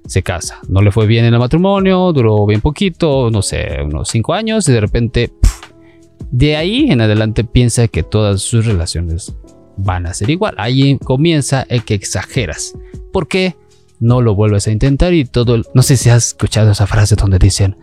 se 0.06 0.22
casa. 0.22 0.60
No 0.68 0.80
le 0.80 0.92
fue 0.92 1.06
bien 1.06 1.24
en 1.24 1.34
el 1.34 1.40
matrimonio, 1.40 2.12
duró 2.12 2.46
bien 2.46 2.60
poquito, 2.60 3.30
no 3.30 3.42
sé, 3.42 3.78
unos 3.84 4.08
5 4.08 4.32
años 4.34 4.68
y 4.68 4.72
de 4.72 4.80
repente 4.80 5.32
de 6.30 6.56
ahí 6.56 6.90
en 6.90 7.00
adelante 7.00 7.44
piensa 7.44 7.88
que 7.88 8.02
todas 8.02 8.42
sus 8.42 8.66
relaciones 8.66 9.34
van 9.76 10.06
a 10.06 10.14
ser 10.14 10.30
igual. 10.30 10.54
Ahí 10.58 10.98
comienza 10.98 11.64
el 11.68 11.84
que 11.84 11.94
exageras. 11.94 12.74
¿Por 13.12 13.28
qué? 13.28 13.56
No 14.00 14.20
lo 14.20 14.34
vuelves 14.34 14.66
a 14.68 14.72
intentar 14.72 15.12
y 15.12 15.24
todo... 15.24 15.62
no 15.74 15.82
sé 15.82 15.96
si 15.96 16.10
has 16.10 16.28
escuchado 16.28 16.72
esa 16.72 16.86
frase 16.86 17.16
donde 17.16 17.38
dicen... 17.38 17.76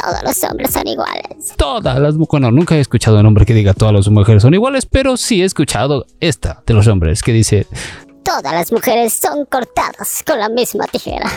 Todos 0.00 0.22
los 0.22 0.44
hombres 0.44 0.70
son 0.72 0.86
iguales. 0.86 1.54
Todas 1.56 1.98
las 1.98 2.14
mujeres... 2.14 2.28
Bueno, 2.30 2.50
nunca 2.50 2.76
he 2.76 2.80
escuchado 2.80 3.18
un 3.18 3.26
hombre 3.26 3.46
que 3.46 3.54
diga 3.54 3.74
todas 3.74 3.94
las 3.94 4.08
mujeres 4.08 4.42
son 4.42 4.54
iguales, 4.54 4.86
pero 4.86 5.16
sí 5.16 5.42
he 5.42 5.44
escuchado 5.44 6.06
esta 6.20 6.62
de 6.66 6.74
los 6.74 6.86
hombres 6.86 7.22
que 7.22 7.32
dice... 7.32 7.66
Todas 8.22 8.52
las 8.52 8.70
mujeres 8.70 9.14
son 9.14 9.46
cortadas 9.46 10.22
con 10.26 10.38
la 10.38 10.50
misma 10.50 10.86
tijera. 10.86 11.30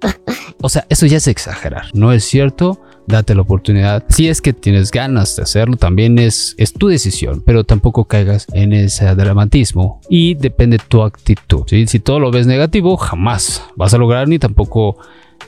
o 0.62 0.68
sea, 0.68 0.86
eso 0.88 1.06
ya 1.06 1.16
es 1.16 1.26
exagerar. 1.26 1.86
No 1.92 2.12
es 2.12 2.24
cierto 2.24 2.80
date 3.06 3.34
la 3.34 3.42
oportunidad. 3.42 4.04
Si 4.08 4.28
es 4.28 4.40
que 4.40 4.52
tienes 4.52 4.90
ganas 4.90 5.36
de 5.36 5.42
hacerlo, 5.42 5.76
también 5.76 6.18
es, 6.18 6.54
es 6.58 6.72
tu 6.72 6.88
decisión, 6.88 7.42
pero 7.44 7.64
tampoco 7.64 8.04
caigas 8.04 8.46
en 8.52 8.72
ese 8.72 9.06
dramatismo 9.14 10.00
y 10.08 10.34
depende 10.34 10.78
tu 10.78 11.02
actitud. 11.02 11.64
Si 11.66 12.00
todo 12.00 12.20
lo 12.20 12.30
ves 12.30 12.46
negativo, 12.46 12.96
jamás 12.96 13.62
vas 13.76 13.94
a 13.94 13.98
lograr 13.98 14.28
ni 14.28 14.38
tampoco 14.38 14.98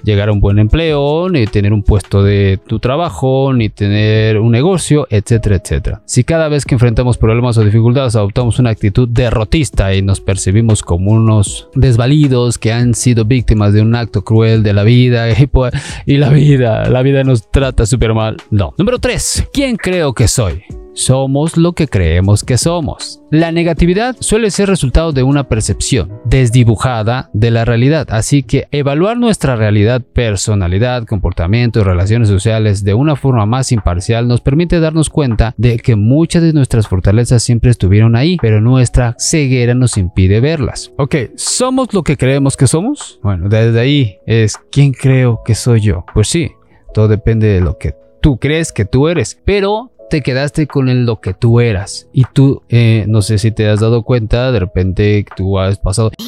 llegar 0.02 0.28
a 0.28 0.32
un 0.32 0.40
buen 0.40 0.58
empleo, 0.58 1.28
ni 1.28 1.46
tener 1.46 1.72
un 1.72 1.82
puesto 1.82 2.22
de 2.22 2.58
tu 2.66 2.78
trabajo, 2.78 3.52
ni 3.52 3.68
tener 3.68 4.38
un 4.38 4.52
negocio, 4.52 5.06
etcétera, 5.10 5.56
etcétera. 5.56 6.02
Si 6.06 6.24
cada 6.24 6.48
vez 6.48 6.64
que 6.64 6.74
enfrentamos 6.74 7.18
problemas 7.18 7.58
o 7.58 7.64
dificultades 7.64 8.16
adoptamos 8.16 8.58
una 8.58 8.70
actitud 8.70 9.08
derrotista 9.08 9.94
y 9.94 10.02
nos 10.02 10.20
percibimos 10.20 10.82
como 10.82 11.12
unos 11.12 11.68
desvalidos 11.74 12.58
que 12.58 12.72
han 12.72 12.94
sido 12.94 13.24
víctimas 13.24 13.72
de 13.72 13.82
un 13.82 13.94
acto 13.94 14.22
cruel 14.22 14.62
de 14.62 14.72
la 14.72 14.82
vida 14.82 15.30
y, 15.40 15.46
pues, 15.46 15.72
y 16.06 16.16
la 16.16 16.30
vida, 16.30 16.88
la 16.88 17.02
vida 17.02 17.24
nos 17.24 17.50
trata 17.50 17.86
súper 17.86 18.14
mal. 18.14 18.36
No. 18.50 18.74
Número 18.78 18.98
3. 18.98 19.48
¿Quién 19.52 19.76
creo 19.76 20.12
que 20.14 20.28
soy? 20.28 20.62
Somos 20.98 21.56
lo 21.56 21.74
que 21.74 21.86
creemos 21.86 22.42
que 22.42 22.58
somos. 22.58 23.22
La 23.30 23.52
negatividad 23.52 24.16
suele 24.18 24.50
ser 24.50 24.68
resultado 24.68 25.12
de 25.12 25.22
una 25.22 25.44
percepción 25.48 26.20
desdibujada 26.24 27.30
de 27.32 27.52
la 27.52 27.64
realidad, 27.64 28.08
así 28.10 28.42
que 28.42 28.66
evaluar 28.72 29.16
nuestra 29.16 29.54
realidad, 29.54 30.02
personalidad, 30.02 31.04
comportamiento 31.04 31.78
y 31.78 31.84
relaciones 31.84 32.28
sociales 32.28 32.82
de 32.82 32.94
una 32.94 33.14
forma 33.14 33.46
más 33.46 33.70
imparcial 33.70 34.26
nos 34.26 34.40
permite 34.40 34.80
darnos 34.80 35.08
cuenta 35.08 35.54
de 35.56 35.78
que 35.78 35.94
muchas 35.94 36.42
de 36.42 36.52
nuestras 36.52 36.88
fortalezas 36.88 37.44
siempre 37.44 37.70
estuvieron 37.70 38.16
ahí, 38.16 38.36
pero 38.42 38.60
nuestra 38.60 39.14
ceguera 39.20 39.74
nos 39.74 39.98
impide 39.98 40.40
verlas. 40.40 40.90
Ok, 40.98 41.14
¿somos 41.36 41.94
lo 41.94 42.02
que 42.02 42.16
creemos 42.16 42.56
que 42.56 42.66
somos? 42.66 43.20
Bueno, 43.22 43.48
desde 43.48 43.78
ahí 43.78 44.16
es 44.26 44.56
¿quién 44.72 44.92
creo 44.94 45.42
que 45.44 45.54
soy 45.54 45.80
yo? 45.80 46.04
Pues 46.12 46.26
sí, 46.26 46.50
todo 46.92 47.06
depende 47.06 47.46
de 47.46 47.60
lo 47.60 47.78
que 47.78 47.94
tú 48.20 48.38
crees 48.38 48.72
que 48.72 48.84
tú 48.84 49.06
eres, 49.06 49.40
pero 49.44 49.92
te 50.08 50.22
quedaste 50.22 50.66
con 50.66 50.88
el, 50.88 51.04
lo 51.04 51.20
que 51.20 51.34
tú 51.34 51.60
eras. 51.60 52.08
Y 52.12 52.24
tú, 52.32 52.62
eh, 52.68 53.04
no 53.08 53.22
sé 53.22 53.38
si 53.38 53.50
te 53.50 53.68
has 53.68 53.80
dado 53.80 54.02
cuenta, 54.02 54.52
de 54.52 54.60
repente 54.60 55.24
tú 55.36 55.58
has 55.58 55.78
pasado... 55.78 56.10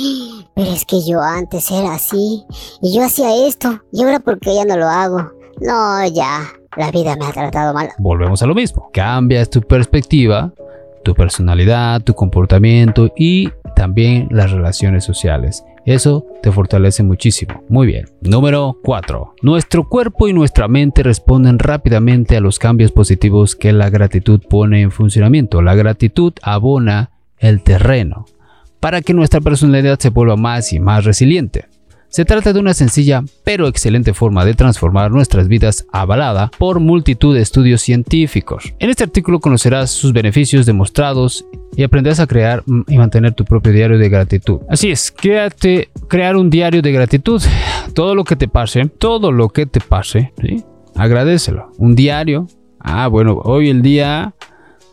Pero 0.55 0.73
es 0.73 0.85
que 0.85 0.97
yo 1.07 1.21
antes 1.23 1.71
era 1.71 1.95
así. 1.95 2.45
Y 2.83 2.95
yo 2.95 3.05
hacía 3.05 3.47
esto. 3.47 3.81
Y 3.93 4.03
ahora 4.03 4.19
porque 4.21 4.55
ya 4.55 4.65
no 4.65 4.77
lo 4.77 4.89
hago. 4.89 5.31
No, 5.61 6.07
ya. 6.09 6.43
La 6.77 6.91
vida 6.91 7.17
me 7.17 7.27
ha 7.27 7.33
tratado 7.33 7.73
mal. 7.73 7.89
Volvemos 7.99 8.43
a 8.43 8.47
lo 8.47 8.55
mismo. 8.55 8.91
Cambias 8.93 9.49
tu 9.49 9.63
perspectiva, 9.63 10.53
tu 11.03 11.15
personalidad, 11.15 12.03
tu 12.03 12.15
comportamiento 12.15 13.11
y 13.17 13.49
también 13.75 14.29
las 14.31 14.51
relaciones 14.51 15.05
sociales. 15.05 15.65
Eso 15.87 16.27
te 16.43 16.53
fortalece 16.53 17.03
muchísimo. 17.03 17.65
Muy 17.69 17.87
bien. 17.87 18.07
Número 18.21 18.77
4. 18.83 19.35
Nuestro 19.43 19.89
cuerpo 19.89 20.29
y 20.29 20.33
nuestra 20.33 20.69
mente 20.69 21.03
responden 21.03 21.59
rápidamente 21.59 22.37
a 22.37 22.41
los 22.41 22.59
cambios 22.59 22.93
positivos 22.93 23.57
que 23.57 23.73
la 23.73 23.91
gratitud 23.91 24.41
pone 24.49 24.83
en 24.83 24.91
funcionamiento. 24.91 25.63
La 25.63 25.75
gratitud 25.75 26.33
abona 26.43 27.11
el 27.39 27.63
terreno 27.63 28.27
para 28.81 29.03
que 29.03 29.15
nuestra 29.15 29.41
personalidad 29.41 29.99
se 29.99 30.11
vuelva 30.11 30.37
más 30.37 30.73
y 30.73 30.81
más 30.81 31.05
resiliente. 31.05 31.70
Se 32.11 32.25
trata 32.25 32.53
de 32.53 32.59
una 32.59 32.75
sencilla 32.75 33.23
pero 33.45 33.69
excelente 33.69 34.15
forma 34.15 34.45
de 34.45 34.55
transformar 34.55 35.13
nuestras 35.13 35.47
vidas 35.47 35.87
avalada 35.93 36.51
por 36.59 36.81
multitud 36.81 37.37
de 37.37 37.41
estudios 37.41 37.83
científicos. 37.83 38.75
En 38.81 38.91
este 38.91 39.05
artículo 39.05 39.39
conocerás 39.39 39.93
sus 39.93 40.13
beneficios 40.13 40.67
demostrados 40.67 41.47
y 41.77 41.85
aprenderás 41.85 42.19
a 42.19 42.27
crear 42.27 42.65
y 42.89 42.99
mantener 42.99 43.35
tu 43.35 43.45
propio 43.45 43.73
diario 43.73 43.97
de 43.97 44.09
gratitud. 44.09 44.59
Así 44.69 44.91
es, 44.91 45.13
créate, 45.13 45.91
crear 46.09 46.37
un 46.37 46.51
diario 46.51 46.83
de 46.83 46.91
gratitud. 46.91 47.41
Todo 47.95 48.17
lo 48.17 48.25
que 48.25 48.35
te 48.35 48.49
pase, 48.49 48.87
todo 48.87 49.31
lo 49.31 49.49
que 49.51 49.67
te 49.67 49.81
pase, 49.81 50.33
¿sí? 50.41 50.65
agradecelo. 50.97 51.71
Un 51.79 51.95
diario. 51.95 52.49
Ah, 52.81 53.07
bueno, 53.07 53.41
hoy 53.45 53.71
el 53.71 53.83
día 53.83 54.35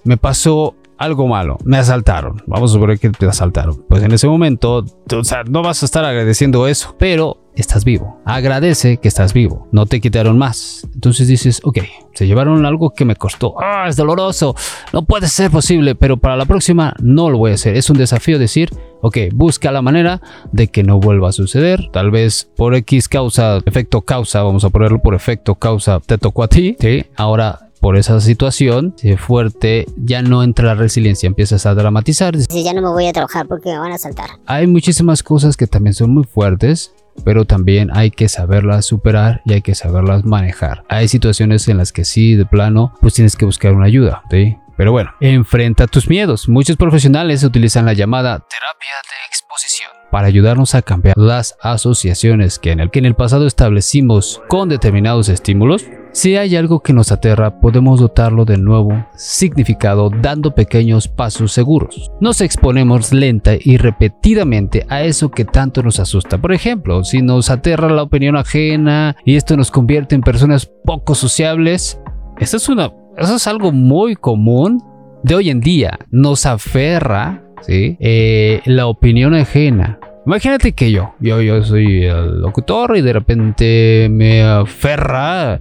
me 0.04 0.18
pasó 0.18 0.76
algo 0.98 1.28
malo, 1.28 1.58
me 1.64 1.78
asaltaron. 1.78 2.42
Vamos 2.48 2.72
a 2.72 2.74
suponer 2.74 3.00
que 3.00 3.10
te 3.10 3.26
asaltaron. 3.26 3.84
Pues 3.88 4.04
en 4.04 4.12
ese 4.12 4.28
momento, 4.28 4.86
o 5.14 5.24
sea, 5.24 5.44
no 5.44 5.62
vas 5.62 5.84
a 5.84 5.86
estar 5.86 6.04
agradeciendo 6.06 6.68
eso, 6.68 6.96
pero 6.98 7.48
estás 7.56 7.84
vivo. 7.84 8.22
Agradece 8.26 8.98
que 8.98 9.08
estás 9.08 9.34
vivo. 9.34 9.68
No 9.72 9.86
te 9.86 10.00
quitaron 10.00 10.38
más. 10.38 10.88
Entonces 10.94 11.28
dices, 11.28 11.60
ok, 11.64 11.80
se 12.14 12.28
llevaron 12.28 12.66
algo 12.66 12.92
que 12.92 13.06
me 13.06 13.16
costó. 13.16 13.56
Ah, 13.60 13.86
es 13.88 13.96
doloroso. 13.96 14.56
No 14.94 15.06
puede 15.06 15.28
ser 15.28 15.52
posible, 15.52 15.96
pero 15.96 16.18
para 16.18 16.38
la 16.38 16.46
próxima 16.46 16.94
no 17.02 17.30
lo 17.30 17.38
voy 17.38 17.52
a 17.52 17.56
hacer. 17.56 17.76
Es 17.76 17.90
un 17.90 17.98
desafío 17.98 18.40
decir, 18.40 18.70
ok, 19.02 19.18
busca 19.34 19.72
la 19.72 19.82
manera 19.82 20.22
de 20.52 20.68
que 20.68 20.84
no 20.84 21.00
vuelva 21.00 21.30
a 21.30 21.34
suceder. 21.34 21.90
Tal 21.92 22.12
vez 22.12 22.50
por 22.56 22.76
X 22.76 23.08
causa, 23.08 23.60
efecto 23.66 24.02
causa, 24.02 24.44
vamos 24.44 24.64
a 24.64 24.70
ponerlo 24.70 25.00
por 25.00 25.16
efecto 25.16 25.56
causa, 25.56 26.00
te 26.00 26.18
tocó 26.18 26.44
a 26.44 26.48
ti. 26.48 26.76
Sí, 26.80 27.06
ahora 27.16 27.67
por 27.80 27.98
esa 27.98 28.20
situación 28.20 28.96
fuerte, 29.18 29.86
ya 29.98 30.22
no 30.22 30.44
entra 30.44 30.66
la 30.66 30.76
resiliencia, 30.76 31.28
empiezas 31.28 31.66
a 31.66 31.74
dramatizar. 31.74 32.36
Si 32.38 32.64
ya 32.64 32.74
no 32.74 32.82
me 32.82 32.90
voy 32.90 33.08
a 33.08 33.14
trabajar 33.14 33.48
porque 33.48 33.70
me 33.70 33.80
van 33.80 33.92
a 33.92 33.98
saltar. 33.98 34.30
Hay 34.46 34.68
muchísimas 34.68 35.24
cosas 35.24 35.58
que 35.58 35.68
también 35.68 35.94
son 35.94 36.14
muy 36.14 36.24
fuertes, 36.24 36.94
pero 37.24 37.46
también 37.46 37.90
hay 37.94 38.12
que 38.12 38.30
saberlas 38.30 38.86
superar 38.86 39.42
y 39.46 39.54
hay 39.54 39.62
que 39.62 39.76
saberlas 39.76 40.26
manejar. 40.26 40.84
Hay 40.90 41.08
situaciones 41.08 41.68
en 41.68 41.78
las 41.78 41.92
que 41.92 42.06
sí, 42.06 42.36
de 42.36 42.46
plano, 42.46 42.94
pues 43.02 43.14
tienes 43.14 43.36
que 43.36 43.46
buscar 43.46 43.74
una 43.74 43.86
ayuda, 43.86 44.24
¿sí? 44.30 44.58
Pero 44.78 44.92
bueno, 44.92 45.12
enfrenta 45.20 45.88
tus 45.88 46.08
miedos. 46.08 46.48
Muchos 46.48 46.78
profesionales 46.78 47.44
utilizan 47.44 47.86
la 47.86 47.94
llamada 47.94 48.38
terapia 48.38 48.94
de 49.10 49.28
exposición 49.28 49.90
para 50.12 50.28
ayudarnos 50.28 50.76
a 50.76 50.84
cambiar 50.84 51.18
las 51.18 51.58
asociaciones 51.62 52.60
que 52.60 52.72
en 52.72 52.80
el 52.80 52.92
que 52.92 53.00
en 53.00 53.06
el 53.06 53.16
pasado 53.16 53.48
establecimos 53.48 54.42
con 54.48 54.70
determinados 54.70 55.30
estímulos 55.30 55.86
si 56.12 56.36
hay 56.36 56.56
algo 56.56 56.82
que 56.82 56.94
nos 56.94 57.12
aterra, 57.12 57.60
podemos 57.60 58.00
dotarlo 58.00 58.46
de 58.46 58.58
nuevo 58.58 59.06
significado 59.16 60.10
dando 60.10 60.56
pequeños 60.56 61.08
pasos 61.08 61.52
seguros. 61.52 62.12
Nos 62.20 62.42
exponemos 62.42 63.14
lenta 63.14 63.52
y 63.60 63.78
repetidamente 63.78 64.86
a 64.90 65.04
eso 65.04 65.30
que 65.30 65.46
tanto 65.46 65.84
nos 65.84 66.00
asusta. 66.00 66.40
Por 66.40 66.54
ejemplo, 66.54 67.04
si 67.04 67.22
nos 67.22 67.50
aterra 67.50 67.90
la 67.90 68.04
opinión 68.04 68.36
ajena 68.36 69.16
y 69.26 69.36
esto 69.36 69.56
nos 69.58 69.72
convierte 69.72 70.16
en 70.16 70.22
personas 70.22 70.72
poco 70.84 71.14
sociables, 71.14 72.00
eso 72.40 72.58
es, 72.58 73.48
algo 73.48 73.72
muy 73.72 74.16
común 74.16 74.84
de 75.24 75.36
hoy 75.36 75.50
en 75.50 75.60
día 75.60 76.00
nos 76.12 76.46
aferra 76.46 77.44
¿sí? 77.62 77.98
Eh, 78.00 78.62
la 78.66 78.88
opinión 78.88 79.34
ajena. 79.34 80.00
Imagínate 80.28 80.74
que 80.74 80.92
yo, 80.92 81.14
yo, 81.22 81.42
yo 81.42 81.64
soy 81.64 82.04
el 82.04 82.42
locutor 82.42 82.98
y 82.98 83.02
de 83.02 83.14
repente 83.14 84.10
me 84.12 84.44
aferra 84.44 85.58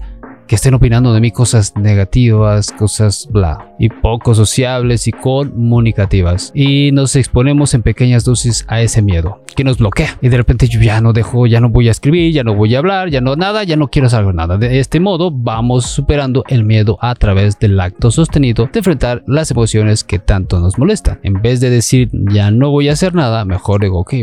que 0.46 0.54
estén 0.54 0.74
opinando 0.74 1.12
de 1.12 1.20
mí 1.20 1.30
cosas 1.30 1.74
negativas, 1.76 2.72
cosas 2.72 3.28
bla, 3.30 3.74
y 3.78 3.88
poco 3.88 4.34
sociables 4.34 5.06
y 5.08 5.12
comunicativas. 5.12 6.52
Y 6.54 6.92
nos 6.92 7.16
exponemos 7.16 7.74
en 7.74 7.82
pequeñas 7.82 8.24
dosis 8.24 8.64
a 8.68 8.80
ese 8.80 9.02
miedo 9.02 9.42
que 9.54 9.64
nos 9.64 9.78
bloquea. 9.78 10.18
Y 10.20 10.28
de 10.28 10.36
repente 10.36 10.68
yo 10.68 10.80
ya 10.80 11.00
no 11.00 11.12
dejo, 11.12 11.46
ya 11.46 11.60
no 11.60 11.70
voy 11.70 11.88
a 11.88 11.90
escribir, 11.90 12.32
ya 12.32 12.44
no 12.44 12.54
voy 12.54 12.74
a 12.74 12.78
hablar, 12.78 13.10
ya 13.10 13.20
no 13.20 13.36
nada, 13.36 13.64
ya 13.64 13.76
no 13.76 13.88
quiero 13.88 14.08
saber 14.08 14.34
nada. 14.34 14.58
De 14.58 14.78
este 14.78 15.00
modo 15.00 15.30
vamos 15.32 15.86
superando 15.86 16.44
el 16.48 16.64
miedo 16.64 16.98
a 17.00 17.14
través 17.14 17.58
del 17.58 17.80
acto 17.80 18.10
sostenido 18.10 18.68
de 18.72 18.78
enfrentar 18.78 19.24
las 19.26 19.50
emociones 19.50 20.04
que 20.04 20.18
tanto 20.18 20.60
nos 20.60 20.78
molestan. 20.78 21.18
En 21.22 21.40
vez 21.42 21.60
de 21.60 21.70
decir 21.70 22.10
ya 22.12 22.50
no 22.50 22.70
voy 22.70 22.88
a 22.88 22.92
hacer 22.92 23.14
nada, 23.14 23.44
mejor 23.44 23.82
digo, 23.82 24.00
ok, 24.00 24.14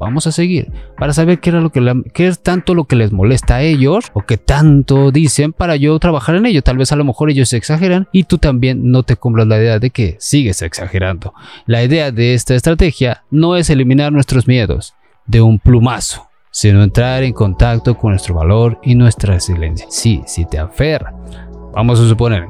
vamos 0.00 0.26
a 0.26 0.32
seguir 0.32 0.72
para 0.96 1.12
saber 1.12 1.38
qué 1.38 1.50
era 1.50 1.60
lo 1.60 1.70
que 1.70 1.80
qué 2.12 2.26
es 2.26 2.42
tanto 2.42 2.74
lo 2.74 2.84
que 2.84 2.96
les 2.96 3.12
molesta 3.12 3.56
a 3.56 3.62
ellos 3.62 4.06
o 4.14 4.22
qué 4.22 4.38
tanto 4.38 5.12
dicen 5.12 5.52
para 5.52 5.76
yo 5.76 5.96
trabajar 6.00 6.34
en 6.34 6.46
ello. 6.46 6.62
Tal 6.62 6.78
vez 6.78 6.90
a 6.90 6.96
lo 6.96 7.04
mejor 7.04 7.30
ellos 7.30 7.52
exageran 7.52 8.08
y 8.10 8.24
tú 8.24 8.38
también 8.38 8.90
no 8.90 9.02
te 9.02 9.16
compras 9.16 9.46
la 9.46 9.58
idea 9.58 9.78
de 9.78 9.90
que 9.90 10.16
sigues 10.18 10.62
exagerando. 10.62 11.34
La 11.66 11.84
idea 11.84 12.10
de 12.10 12.34
esta 12.34 12.54
estrategia 12.54 13.22
no 13.30 13.56
es 13.56 13.70
eliminar 13.70 14.12
nuestros 14.12 14.48
miedos 14.48 14.94
de 15.26 15.42
un 15.42 15.58
plumazo, 15.58 16.28
sino 16.50 16.82
entrar 16.82 17.22
en 17.22 17.34
contacto 17.34 17.96
con 17.96 18.12
nuestro 18.12 18.34
valor 18.34 18.80
y 18.82 18.94
nuestra 18.94 19.34
resiliencia. 19.34 19.86
Sí, 19.90 20.22
si 20.26 20.46
te 20.46 20.58
aferra. 20.58 21.14
Vamos 21.74 22.00
a 22.00 22.08
suponer, 22.08 22.46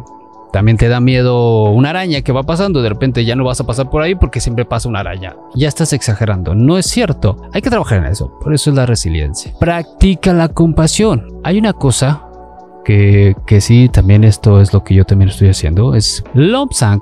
también 0.52 0.76
te 0.76 0.88
da 0.88 1.00
miedo 1.00 1.64
una 1.64 1.90
araña 1.90 2.22
que 2.22 2.32
va 2.32 2.42
pasando, 2.42 2.82
de 2.82 2.88
repente 2.88 3.24
ya 3.24 3.36
no 3.36 3.44
vas 3.44 3.60
a 3.60 3.66
pasar 3.66 3.90
por 3.90 4.02
ahí 4.02 4.14
porque 4.14 4.40
siempre 4.40 4.64
pasa 4.64 4.88
una 4.88 5.00
araña. 5.00 5.36
Ya 5.54 5.68
estás 5.68 5.92
exagerando, 5.92 6.54
no 6.54 6.78
es 6.78 6.86
cierto. 6.86 7.36
Hay 7.52 7.62
que 7.62 7.70
trabajar 7.70 7.98
en 7.98 8.06
eso, 8.06 8.38
por 8.40 8.54
eso 8.54 8.70
es 8.70 8.76
la 8.76 8.86
resiliencia. 8.86 9.52
Practica 9.58 10.32
la 10.32 10.48
compasión. 10.48 11.26
Hay 11.44 11.58
una 11.58 11.72
cosa 11.72 12.24
que, 12.84 13.34
que 13.46 13.60
sí, 13.60 13.88
también 13.88 14.24
esto 14.24 14.60
es 14.60 14.72
lo 14.72 14.82
que 14.82 14.94
yo 14.94 15.04
también 15.04 15.30
estoy 15.30 15.48
haciendo, 15.48 15.94
es 15.94 16.24
Lobsang 16.34 17.00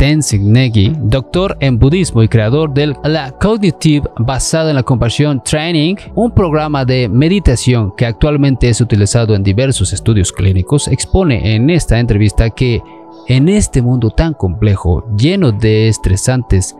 Tenzin 0.00 0.50
Negi, 0.50 0.94
doctor 0.98 1.58
en 1.60 1.78
budismo 1.78 2.22
y 2.22 2.28
creador 2.28 2.72
del 2.72 2.96
La 3.04 3.32
Cognitive 3.32 4.08
basado 4.16 4.70
en 4.70 4.76
la 4.76 4.82
compasión 4.82 5.44
Training, 5.44 5.94
un 6.14 6.30
programa 6.30 6.86
de 6.86 7.06
meditación 7.06 7.92
que 7.94 8.06
actualmente 8.06 8.70
es 8.70 8.80
utilizado 8.80 9.34
en 9.34 9.42
diversos 9.42 9.92
estudios 9.92 10.32
clínicos, 10.32 10.88
expone 10.88 11.54
en 11.54 11.68
esta 11.68 11.98
entrevista 11.98 12.48
que 12.48 12.82
en 13.28 13.50
este 13.50 13.82
mundo 13.82 14.08
tan 14.08 14.32
complejo, 14.32 15.04
lleno 15.18 15.52
de 15.52 15.88
estresantes 15.88 16.74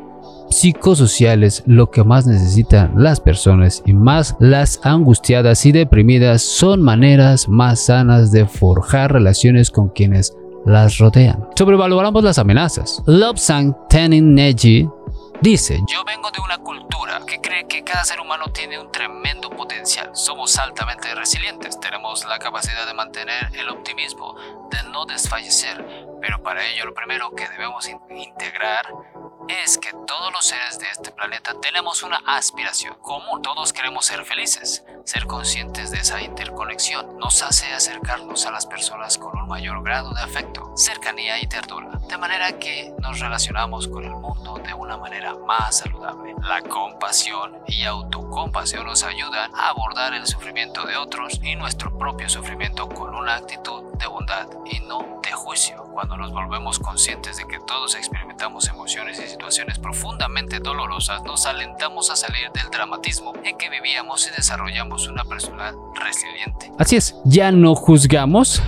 psicosociales, 0.48 1.62
lo 1.66 1.90
que 1.90 2.02
más 2.02 2.26
necesitan 2.26 2.94
las 2.96 3.20
personas 3.20 3.82
y 3.84 3.92
más 3.92 4.34
las 4.40 4.80
angustiadas 4.82 5.66
y 5.66 5.72
deprimidas 5.72 6.40
son 6.40 6.80
maneras 6.80 7.50
más 7.50 7.80
sanas 7.84 8.32
de 8.32 8.46
forjar 8.46 9.12
relaciones 9.12 9.70
con 9.70 9.90
quienes 9.90 10.34
las 10.64 10.98
rodean. 10.98 11.48
Sobrevaloramos 11.56 12.22
las 12.22 12.38
amenazas. 12.38 13.02
Lobsang 13.06 13.76
Tenin 13.88 14.34
Neji 14.34 14.88
dice, 15.40 15.80
yo 15.86 16.04
vengo 16.04 16.30
de 16.30 16.40
una 16.40 16.58
cultura 16.58 17.20
que 17.26 17.40
cree 17.40 17.66
que 17.66 17.82
cada 17.82 18.04
ser 18.04 18.20
humano 18.20 18.46
tiene 18.52 18.78
un 18.78 18.90
tremendo 18.90 19.50
potencial. 19.50 20.10
Somos 20.14 20.58
altamente 20.58 21.14
resilientes, 21.14 21.78
tenemos 21.80 22.24
la 22.26 22.38
capacidad 22.38 22.86
de 22.86 22.94
mantener 22.94 23.50
el 23.54 23.68
optimismo, 23.68 24.34
de 24.70 24.90
no 24.90 25.06
desfallecer, 25.06 25.84
pero 26.20 26.42
para 26.42 26.64
ello 26.66 26.86
lo 26.86 26.94
primero 26.94 27.30
que 27.30 27.48
debemos 27.48 27.88
integrar 27.88 28.86
es 29.50 29.78
que 29.78 29.92
todos 30.06 30.32
los 30.32 30.46
seres 30.46 30.78
de 30.78 30.88
este 30.90 31.10
planeta 31.10 31.54
tenemos 31.60 32.02
una 32.02 32.20
aspiración 32.26 32.94
común. 33.00 33.42
Todos 33.42 33.72
queremos 33.72 34.06
ser 34.06 34.24
felices. 34.24 34.84
Ser 35.04 35.26
conscientes 35.26 35.90
de 35.90 35.98
esa 35.98 36.22
interconexión 36.22 37.18
nos 37.18 37.42
hace 37.42 37.72
acercarnos 37.72 38.46
a 38.46 38.52
las 38.52 38.66
personas 38.66 39.18
con 39.18 39.36
un 39.36 39.48
mayor 39.48 39.82
grado 39.82 40.12
de 40.14 40.22
afecto, 40.22 40.72
cercanía 40.76 41.40
y 41.42 41.46
ternura, 41.46 41.98
de 42.08 42.18
manera 42.18 42.58
que 42.58 42.92
nos 43.00 43.18
relacionamos 43.18 43.88
con 43.88 44.04
el 44.04 44.10
mundo 44.10 44.58
de 44.58 44.72
una 44.74 44.96
manera 44.96 45.34
más 45.34 45.78
saludable. 45.78 46.34
La 46.42 46.62
compasión 46.62 47.58
y 47.66 47.84
autocompasión 47.84 48.86
nos 48.86 49.02
ayudan 49.02 49.52
a 49.54 49.68
abordar 49.68 50.14
el 50.14 50.26
sufrimiento 50.26 50.84
de 50.86 50.96
otros 50.96 51.40
y 51.42 51.56
nuestro 51.56 51.96
propio 51.98 52.28
sufrimiento 52.28 52.88
con 52.88 53.14
una 53.14 53.36
actitud 53.36 53.82
de 53.98 54.06
bondad 54.06 54.46
y 54.66 54.80
no 54.80 55.20
de 55.22 55.32
juicio. 55.32 55.82
Cuando 55.92 56.16
nos 56.16 56.32
volvemos 56.32 56.78
conscientes 56.78 57.36
de 57.36 57.46
que 57.46 57.58
todos 57.60 57.94
experimentamos 57.94 58.68
emociones 58.68 59.18
y 59.18 59.28
profundamente 59.82 60.60
dolorosas, 60.60 61.22
nos 61.24 61.46
alentamos 61.46 62.10
a 62.10 62.16
salir 62.16 62.50
del 62.52 62.70
dramatismo 62.70 63.32
en 63.44 63.56
que 63.56 63.68
vivíamos 63.68 64.26
y 64.28 64.30
desarrollamos 64.36 65.08
una 65.08 65.24
persona 65.24 65.72
resiliente. 65.94 66.70
Así 66.78 66.96
es, 66.96 67.14
ya 67.24 67.50
no 67.50 67.74
juzgamos 67.74 68.62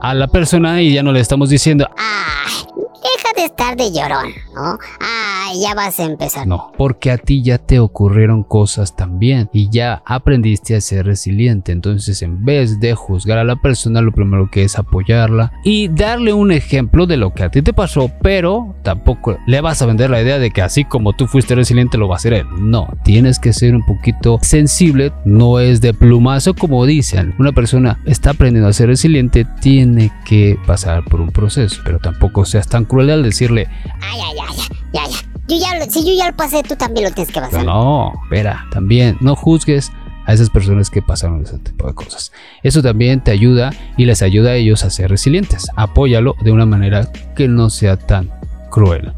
a 0.00 0.14
la 0.14 0.28
persona 0.28 0.82
y 0.82 0.92
ya 0.92 1.02
no 1.02 1.12
le 1.12 1.20
estamos 1.20 1.48
diciendo, 1.48 1.88
ah, 1.96 2.44
deja 2.76 3.32
de 3.34 3.44
estar 3.44 3.76
de 3.76 3.92
llorón, 3.92 4.34
¿no? 4.54 4.78
Ah, 5.00 5.25
ya 5.54 5.74
vas 5.74 5.98
a 6.00 6.04
empezar. 6.04 6.46
No, 6.46 6.72
porque 6.76 7.10
a 7.10 7.18
ti 7.18 7.42
ya 7.42 7.58
te 7.58 7.78
ocurrieron 7.78 8.42
cosas 8.42 8.96
también 8.96 9.48
y 9.52 9.68
ya 9.70 10.02
aprendiste 10.04 10.76
a 10.76 10.80
ser 10.80 11.06
resiliente. 11.06 11.72
Entonces, 11.72 12.22
en 12.22 12.44
vez 12.44 12.80
de 12.80 12.94
juzgar 12.94 13.38
a 13.38 13.44
la 13.44 13.56
persona, 13.56 14.00
lo 14.00 14.12
primero 14.12 14.50
que 14.50 14.64
es 14.64 14.78
apoyarla 14.78 15.52
y 15.64 15.88
darle 15.88 16.32
un 16.32 16.52
ejemplo 16.52 17.06
de 17.06 17.16
lo 17.16 17.32
que 17.34 17.44
a 17.44 17.50
ti 17.50 17.62
te 17.62 17.72
pasó, 17.72 18.10
pero 18.22 18.74
tampoco 18.82 19.36
le 19.46 19.60
vas 19.60 19.82
a 19.82 19.86
vender 19.86 20.10
la 20.10 20.22
idea 20.22 20.38
de 20.38 20.50
que 20.50 20.62
así 20.62 20.84
como 20.84 21.12
tú 21.12 21.26
fuiste 21.26 21.54
resiliente 21.54 21.98
lo 21.98 22.08
va 22.08 22.16
a 22.16 22.18
hacer 22.18 22.32
él. 22.32 22.46
No, 22.58 22.88
tienes 23.04 23.38
que 23.38 23.52
ser 23.52 23.74
un 23.74 23.84
poquito 23.84 24.38
sensible, 24.42 25.12
no 25.24 25.60
es 25.60 25.80
de 25.80 25.94
plumazo 25.94 26.54
como 26.54 26.86
dicen. 26.86 27.34
Una 27.38 27.52
persona 27.52 27.98
está 28.06 28.30
aprendiendo 28.30 28.68
a 28.68 28.72
ser 28.72 28.88
resiliente, 28.88 29.46
tiene 29.60 30.12
que 30.24 30.58
pasar 30.66 31.04
por 31.04 31.20
un 31.20 31.30
proceso, 31.30 31.80
pero 31.84 31.98
tampoco 31.98 32.44
seas 32.44 32.68
tan 32.68 32.84
cruel 32.84 33.10
al 33.10 33.22
decirle, 33.22 33.68
ay, 34.00 34.20
ay, 34.24 34.36
ay, 34.48 34.56
ya, 34.92 35.02
ya. 35.08 35.26
Yo 35.48 35.56
si 35.88 36.04
yo 36.04 36.12
ya 36.16 36.30
lo 36.30 36.36
pasé, 36.36 36.62
tú 36.62 36.74
también 36.76 37.08
lo 37.08 37.14
tienes 37.14 37.32
que 37.32 37.40
pasar. 37.40 37.64
No, 37.64 38.12
espera, 38.24 38.66
también 38.70 39.16
no 39.20 39.36
juzgues 39.36 39.92
a 40.26 40.32
esas 40.32 40.50
personas 40.50 40.90
que 40.90 41.02
pasaron 41.02 41.42
ese 41.42 41.58
tipo 41.58 41.86
de 41.86 41.94
cosas. 41.94 42.32
Eso 42.62 42.82
también 42.82 43.22
te 43.22 43.30
ayuda 43.30 43.70
y 43.96 44.06
les 44.06 44.22
ayuda 44.22 44.50
a 44.50 44.54
ellos 44.54 44.84
a 44.84 44.90
ser 44.90 45.10
resilientes. 45.10 45.68
Apóyalo 45.76 46.34
de 46.42 46.50
una 46.50 46.66
manera 46.66 47.10
que 47.36 47.46
no 47.46 47.70
sea 47.70 47.96
tan 47.96 48.30
cruel. 48.70 49.12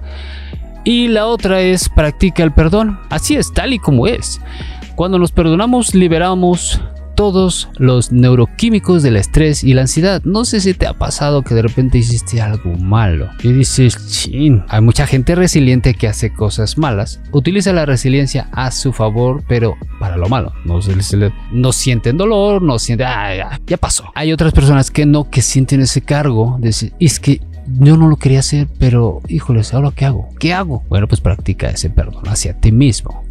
Y 0.85 1.09
la 1.09 1.27
otra 1.27 1.61
es 1.61 1.88
practica 1.88 2.43
el 2.43 2.53
perdón. 2.53 3.01
Así 3.09 3.37
es, 3.37 3.53
tal 3.53 3.73
y 3.73 3.79
como 3.79 4.07
es. 4.07 4.41
Cuando 4.97 5.19
nos 5.19 5.33
perdonamos, 5.33 5.95
liberamos 5.95 6.81
todos 7.19 7.69
los 7.79 8.13
neuroquímicos 8.13 9.03
del 9.03 9.17
estrés 9.17 9.65
y 9.65 9.75
la 9.75 9.81
ansiedad. 9.81 10.23
No 10.23 10.45
sé 10.45 10.61
si 10.61 10.73
te 10.73 10.87
ha 10.87 10.97
pasado 10.97 11.43
que 11.43 11.53
de 11.53 11.63
repente 11.63 11.99
hiciste 11.99 12.41
algo 12.41 12.77
malo 12.77 13.29
y 13.43 13.51
dices, 13.51 14.07
chin, 14.07 14.63
hay 14.69 14.81
mucha 14.83 15.05
gente 15.05 15.35
resiliente 15.35 15.95
que 15.95 16.07
hace 16.07 16.33
cosas 16.33 16.79
malas, 16.79 17.21
utiliza 17.33 17.73
la 17.73 17.87
resiliencia 17.87 18.49
a 18.53 18.71
su 18.71 18.93
favor, 18.93 19.43
pero 19.49 19.75
para 19.99 20.17
lo 20.17 20.29
malo. 20.29 20.53
No, 20.65 20.79
no 21.51 21.73
sienten 21.73 22.17
dolor, 22.17 22.63
no 22.63 22.79
sienten, 22.79 23.09
ah, 23.09 23.59
ya, 23.67 23.77
pasó. 23.79 24.05
Hay 24.15 24.33
otras 24.33 24.53
personas 24.53 24.93
que 24.93 25.05
no, 25.05 25.29
que 25.29 25.43
sienten 25.43 25.81
ese 25.81 26.03
cargo 26.03 26.57
de 26.61 26.69
decir, 26.69 26.93
es 27.01 27.19
que 27.19 27.41
yo 27.81 27.97
no 27.97 28.07
lo 28.07 28.15
quería 28.15 28.39
hacer, 28.39 28.69
pero 28.79 29.23
híjoles, 29.27 29.75
¿ahora 29.75 29.91
qué 29.91 30.05
hago? 30.05 30.29
¿Qué 30.39 30.55
hago? 30.55 30.85
Bueno, 30.89 31.09
pues 31.09 31.21
practica 31.21 31.69
ese 31.69 31.91
perdón 31.91 32.29
hacia 32.29 32.55
ti 32.55 32.71
mismo 32.71 33.25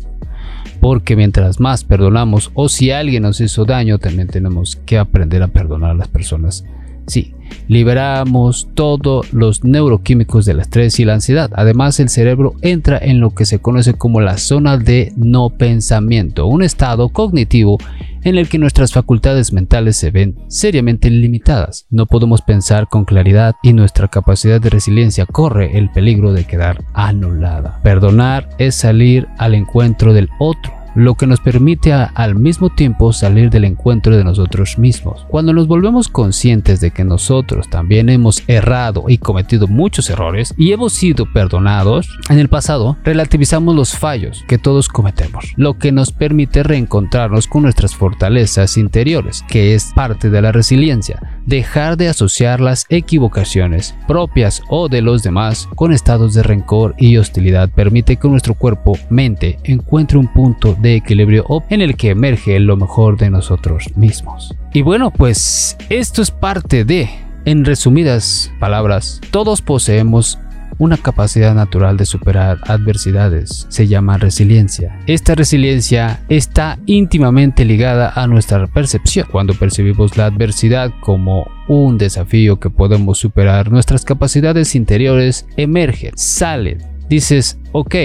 porque 0.79 1.15
mientras 1.15 1.59
más 1.59 1.83
perdonamos 1.83 2.51
o 2.53 2.69
si 2.69 2.91
alguien 2.91 3.23
nos 3.23 3.41
hizo 3.41 3.65
daño, 3.65 3.97
también 3.99 4.27
tenemos 4.27 4.75
que 4.75 4.97
aprender 4.97 5.43
a 5.43 5.47
perdonar 5.47 5.91
a 5.91 5.95
las 5.95 6.07
personas. 6.07 6.63
Sí, 7.07 7.33
liberamos 7.67 8.67
todos 8.73 9.33
los 9.33 9.63
neuroquímicos 9.63 10.45
del 10.45 10.59
estrés 10.59 10.99
y 10.99 11.05
la 11.05 11.15
ansiedad. 11.15 11.51
Además, 11.55 11.99
el 11.99 12.09
cerebro 12.09 12.55
entra 12.61 12.97
en 12.97 13.19
lo 13.19 13.31
que 13.31 13.45
se 13.45 13.59
conoce 13.59 13.93
como 13.93 14.21
la 14.21 14.37
zona 14.37 14.77
de 14.77 15.13
no 15.15 15.49
pensamiento, 15.49 16.47
un 16.47 16.63
estado 16.63 17.09
cognitivo 17.09 17.77
en 18.23 18.37
el 18.37 18.49
que 18.49 18.57
nuestras 18.57 18.91
facultades 18.91 19.53
mentales 19.53 19.95
se 19.95 20.11
ven 20.11 20.35
seriamente 20.49 21.09
limitadas. 21.09 21.85
No 21.89 22.07
podemos 22.07 22.41
pensar 22.41 22.89
con 22.89 23.05
claridad 23.05 23.55
y 23.63 23.71
nuestra 23.71 24.09
capacidad 24.09 24.59
de 24.59 24.69
resiliencia 24.69 25.25
corre 25.25 25.77
el 25.77 25.89
peligro 25.89 26.33
de 26.33 26.43
quedar 26.43 26.83
anulada. 26.93 27.79
Perdonar 27.83 28.49
es 28.57 28.75
salir 28.75 29.27
al 29.37 29.55
encuentro 29.55 30.13
del 30.13 30.29
otro 30.39 30.76
lo 30.97 31.13
que 31.13 31.27
nos 31.27 31.39
permite 31.39 31.93
al 31.93 32.33
mismo 32.33 32.71
tiempo 32.71 33.13
salir 33.13 33.51
del 33.51 33.65
encuentro 33.65 34.17
de 34.17 34.23
nosotros 34.23 34.79
mismos. 34.79 35.27
Cuando 35.29 35.53
nos 35.53 35.67
volvemos 35.67 36.07
conscientes 36.07 36.81
de 36.81 36.89
que 36.89 37.03
nosotros 37.03 37.69
también 37.69 38.09
hemos 38.09 38.43
errado 38.47 39.05
y 39.07 39.19
cometido 39.19 39.67
muchos 39.67 40.09
errores 40.09 40.55
y 40.57 40.71
hemos 40.71 40.93
sido 40.93 41.31
perdonados 41.31 42.17
en 42.29 42.39
el 42.39 42.49
pasado, 42.49 42.97
relativizamos 43.03 43.75
los 43.75 43.95
fallos 43.95 44.43
que 44.47 44.57
todos 44.57 44.87
cometemos, 44.89 45.53
lo 45.55 45.75
que 45.75 45.91
nos 45.91 46.11
permite 46.11 46.63
reencontrarnos 46.63 47.45
con 47.45 47.61
nuestras 47.61 47.95
fortalezas 47.95 48.75
interiores, 48.75 49.43
que 49.47 49.75
es 49.75 49.91
parte 49.93 50.31
de 50.31 50.41
la 50.41 50.51
resiliencia, 50.51 51.21
dejar 51.45 51.97
de 51.97 52.09
asociar 52.09 52.59
las 52.59 52.87
equivocaciones 52.89 53.93
propias 54.07 54.63
o 54.67 54.89
de 54.89 55.03
los 55.03 55.21
demás 55.21 55.69
con 55.75 55.93
estados 55.93 56.33
de 56.33 56.41
rencor 56.41 56.95
y 56.97 57.17
hostilidad 57.17 57.69
permite 57.69 58.15
que 58.15 58.27
nuestro 58.27 58.55
cuerpo, 58.55 58.97
mente, 59.11 59.59
encuentre 59.63 60.17
un 60.17 60.33
punto 60.33 60.75
de 60.81 60.86
equilibrio 60.95 61.45
en 61.69 61.81
el 61.81 61.95
que 61.95 62.09
emerge 62.09 62.59
lo 62.59 62.77
mejor 62.77 63.17
de 63.17 63.29
nosotros 63.29 63.95
mismos. 63.95 64.55
Y 64.73 64.81
bueno, 64.81 65.11
pues 65.11 65.77
esto 65.89 66.21
es 66.21 66.31
parte 66.31 66.85
de, 66.85 67.09
en 67.45 67.65
resumidas 67.65 68.51
palabras, 68.59 69.21
todos 69.31 69.61
poseemos 69.61 70.39
una 70.79 70.97
capacidad 70.97 71.55
natural 71.55 71.97
de 71.97 72.05
superar 72.05 72.59
adversidades. 72.67 73.65
Se 73.69 73.87
llama 73.87 74.17
resiliencia. 74.17 74.99
Esta 75.07 75.35
resiliencia 75.35 76.23
está 76.29 76.77
íntimamente 76.85 77.65
ligada 77.65 78.11
a 78.15 78.27
nuestra 78.27 78.67
percepción. 78.67 79.27
Cuando 79.31 79.53
percibimos 79.53 80.17
la 80.17 80.25
adversidad 80.25 80.91
como 81.01 81.49
un 81.67 81.97
desafío 81.97 82.59
que 82.59 82.69
podemos 82.69 83.17
superar, 83.17 83.71
nuestras 83.71 84.05
capacidades 84.05 84.75
interiores 84.75 85.47
emergen, 85.57 86.11
salen. 86.15 86.83
Dices, 87.09 87.57
ok, 87.71 87.95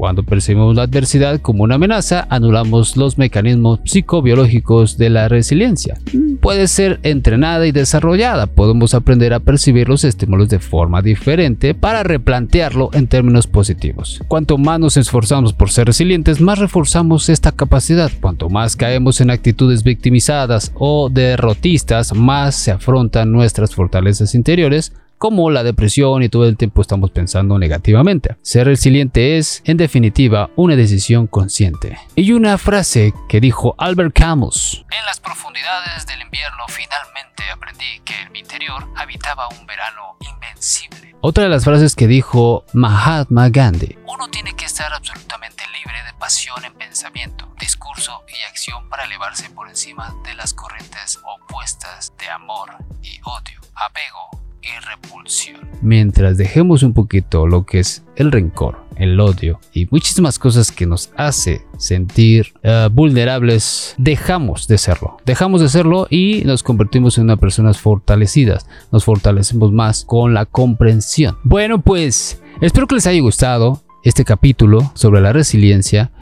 cuando 0.00 0.22
percibimos 0.22 0.74
la 0.76 0.84
adversidad 0.84 1.42
como 1.42 1.62
una 1.62 1.74
amenaza, 1.74 2.26
anulamos 2.30 2.96
los 2.96 3.18
mecanismos 3.18 3.80
psicobiológicos 3.84 4.96
de 4.96 5.10
la 5.10 5.28
resiliencia. 5.28 5.98
Puede 6.40 6.68
ser 6.68 7.00
entrenada 7.02 7.66
y 7.66 7.72
desarrollada. 7.72 8.46
Podemos 8.46 8.94
aprender 8.94 9.34
a 9.34 9.40
percibir 9.40 9.90
los 9.90 10.04
estímulos 10.04 10.48
de 10.48 10.58
forma 10.58 11.02
diferente 11.02 11.74
para 11.74 12.02
replantearlo 12.02 12.88
en 12.94 13.08
términos 13.08 13.46
positivos. 13.46 14.22
Cuanto 14.26 14.56
más 14.56 14.80
nos 14.80 14.96
esforzamos 14.96 15.52
por 15.52 15.70
ser 15.70 15.88
resilientes, 15.88 16.40
más 16.40 16.58
reforzamos 16.58 17.28
esta 17.28 17.52
capacidad. 17.52 18.10
Cuanto 18.22 18.48
más 18.48 18.76
caemos 18.76 19.20
en 19.20 19.28
actitudes 19.28 19.82
victimizadas 19.84 20.72
o 20.76 21.10
derrotistas, 21.10 22.14
más 22.14 22.54
se 22.54 22.70
afrontan 22.70 23.32
nuestras 23.32 23.74
fortalezas 23.74 24.34
interiores 24.34 24.94
como 25.20 25.50
la 25.50 25.62
depresión 25.62 26.22
y 26.22 26.30
todo 26.30 26.46
el 26.46 26.56
tiempo 26.56 26.80
estamos 26.80 27.10
pensando 27.10 27.58
negativamente. 27.58 28.38
Ser 28.40 28.66
resiliente 28.66 29.36
es, 29.36 29.60
en 29.66 29.76
definitiva, 29.76 30.48
una 30.56 30.76
decisión 30.76 31.26
consciente. 31.26 31.98
Y 32.16 32.32
una 32.32 32.56
frase 32.56 33.12
que 33.28 33.38
dijo 33.38 33.74
Albert 33.76 34.14
Camus. 34.14 34.82
En 34.90 35.04
las 35.04 35.20
profundidades 35.20 36.06
del 36.06 36.22
invierno 36.22 36.64
finalmente 36.68 37.42
aprendí 37.52 38.00
que 38.02 38.14
en 38.18 38.32
mi 38.32 38.38
interior 38.38 38.88
habitaba 38.96 39.46
un 39.48 39.66
verano 39.66 40.16
invencible. 40.20 41.14
Otra 41.20 41.44
de 41.44 41.50
las 41.50 41.64
frases 41.64 41.94
que 41.94 42.06
dijo 42.06 42.64
Mahatma 42.72 43.50
Gandhi. 43.50 43.98
Uno 44.06 44.28
tiene 44.30 44.56
que 44.56 44.64
estar 44.64 44.90
absolutamente 44.90 45.64
libre 45.78 46.02
de 46.06 46.14
pasión 46.14 46.64
en 46.64 46.72
pensamiento, 46.72 47.46
discurso 47.60 48.24
y 48.26 48.42
acción 48.48 48.88
para 48.88 49.04
elevarse 49.04 49.50
por 49.50 49.68
encima 49.68 50.16
de 50.24 50.32
las 50.32 50.54
corrientes 50.54 51.18
opuestas 51.26 52.14
de 52.18 52.30
amor 52.30 52.70
y 53.02 53.20
odio, 53.22 53.60
apego 53.74 54.39
y 54.62 54.86
repulsión. 54.86 55.60
Mientras 55.82 56.36
dejemos 56.36 56.82
un 56.82 56.92
poquito 56.92 57.46
lo 57.46 57.64
que 57.64 57.80
es 57.80 58.04
el 58.16 58.32
rencor, 58.32 58.84
el 58.96 59.18
odio 59.18 59.60
y 59.72 59.86
muchísimas 59.90 60.38
cosas 60.38 60.70
que 60.70 60.86
nos 60.86 61.10
hace 61.16 61.62
sentir 61.78 62.52
eh, 62.62 62.88
vulnerables, 62.92 63.94
dejamos 63.96 64.68
de 64.68 64.78
serlo. 64.78 65.16
Dejamos 65.24 65.62
de 65.62 65.68
serlo 65.68 66.06
y 66.10 66.42
nos 66.44 66.62
convertimos 66.62 67.16
en 67.16 67.24
una 67.24 67.36
personas 67.36 67.78
fortalecidas. 67.78 68.66
Nos 68.92 69.04
fortalecemos 69.04 69.72
más 69.72 70.04
con 70.04 70.34
la 70.34 70.44
comprensión. 70.44 71.38
Bueno, 71.44 71.80
pues 71.80 72.42
espero 72.60 72.86
que 72.86 72.96
les 72.96 73.06
haya 73.06 73.20
gustado 73.20 73.82
este 74.04 74.24
capítulo 74.24 74.92
sobre 74.94 75.20
la 75.20 75.32
resiliencia. 75.32 76.12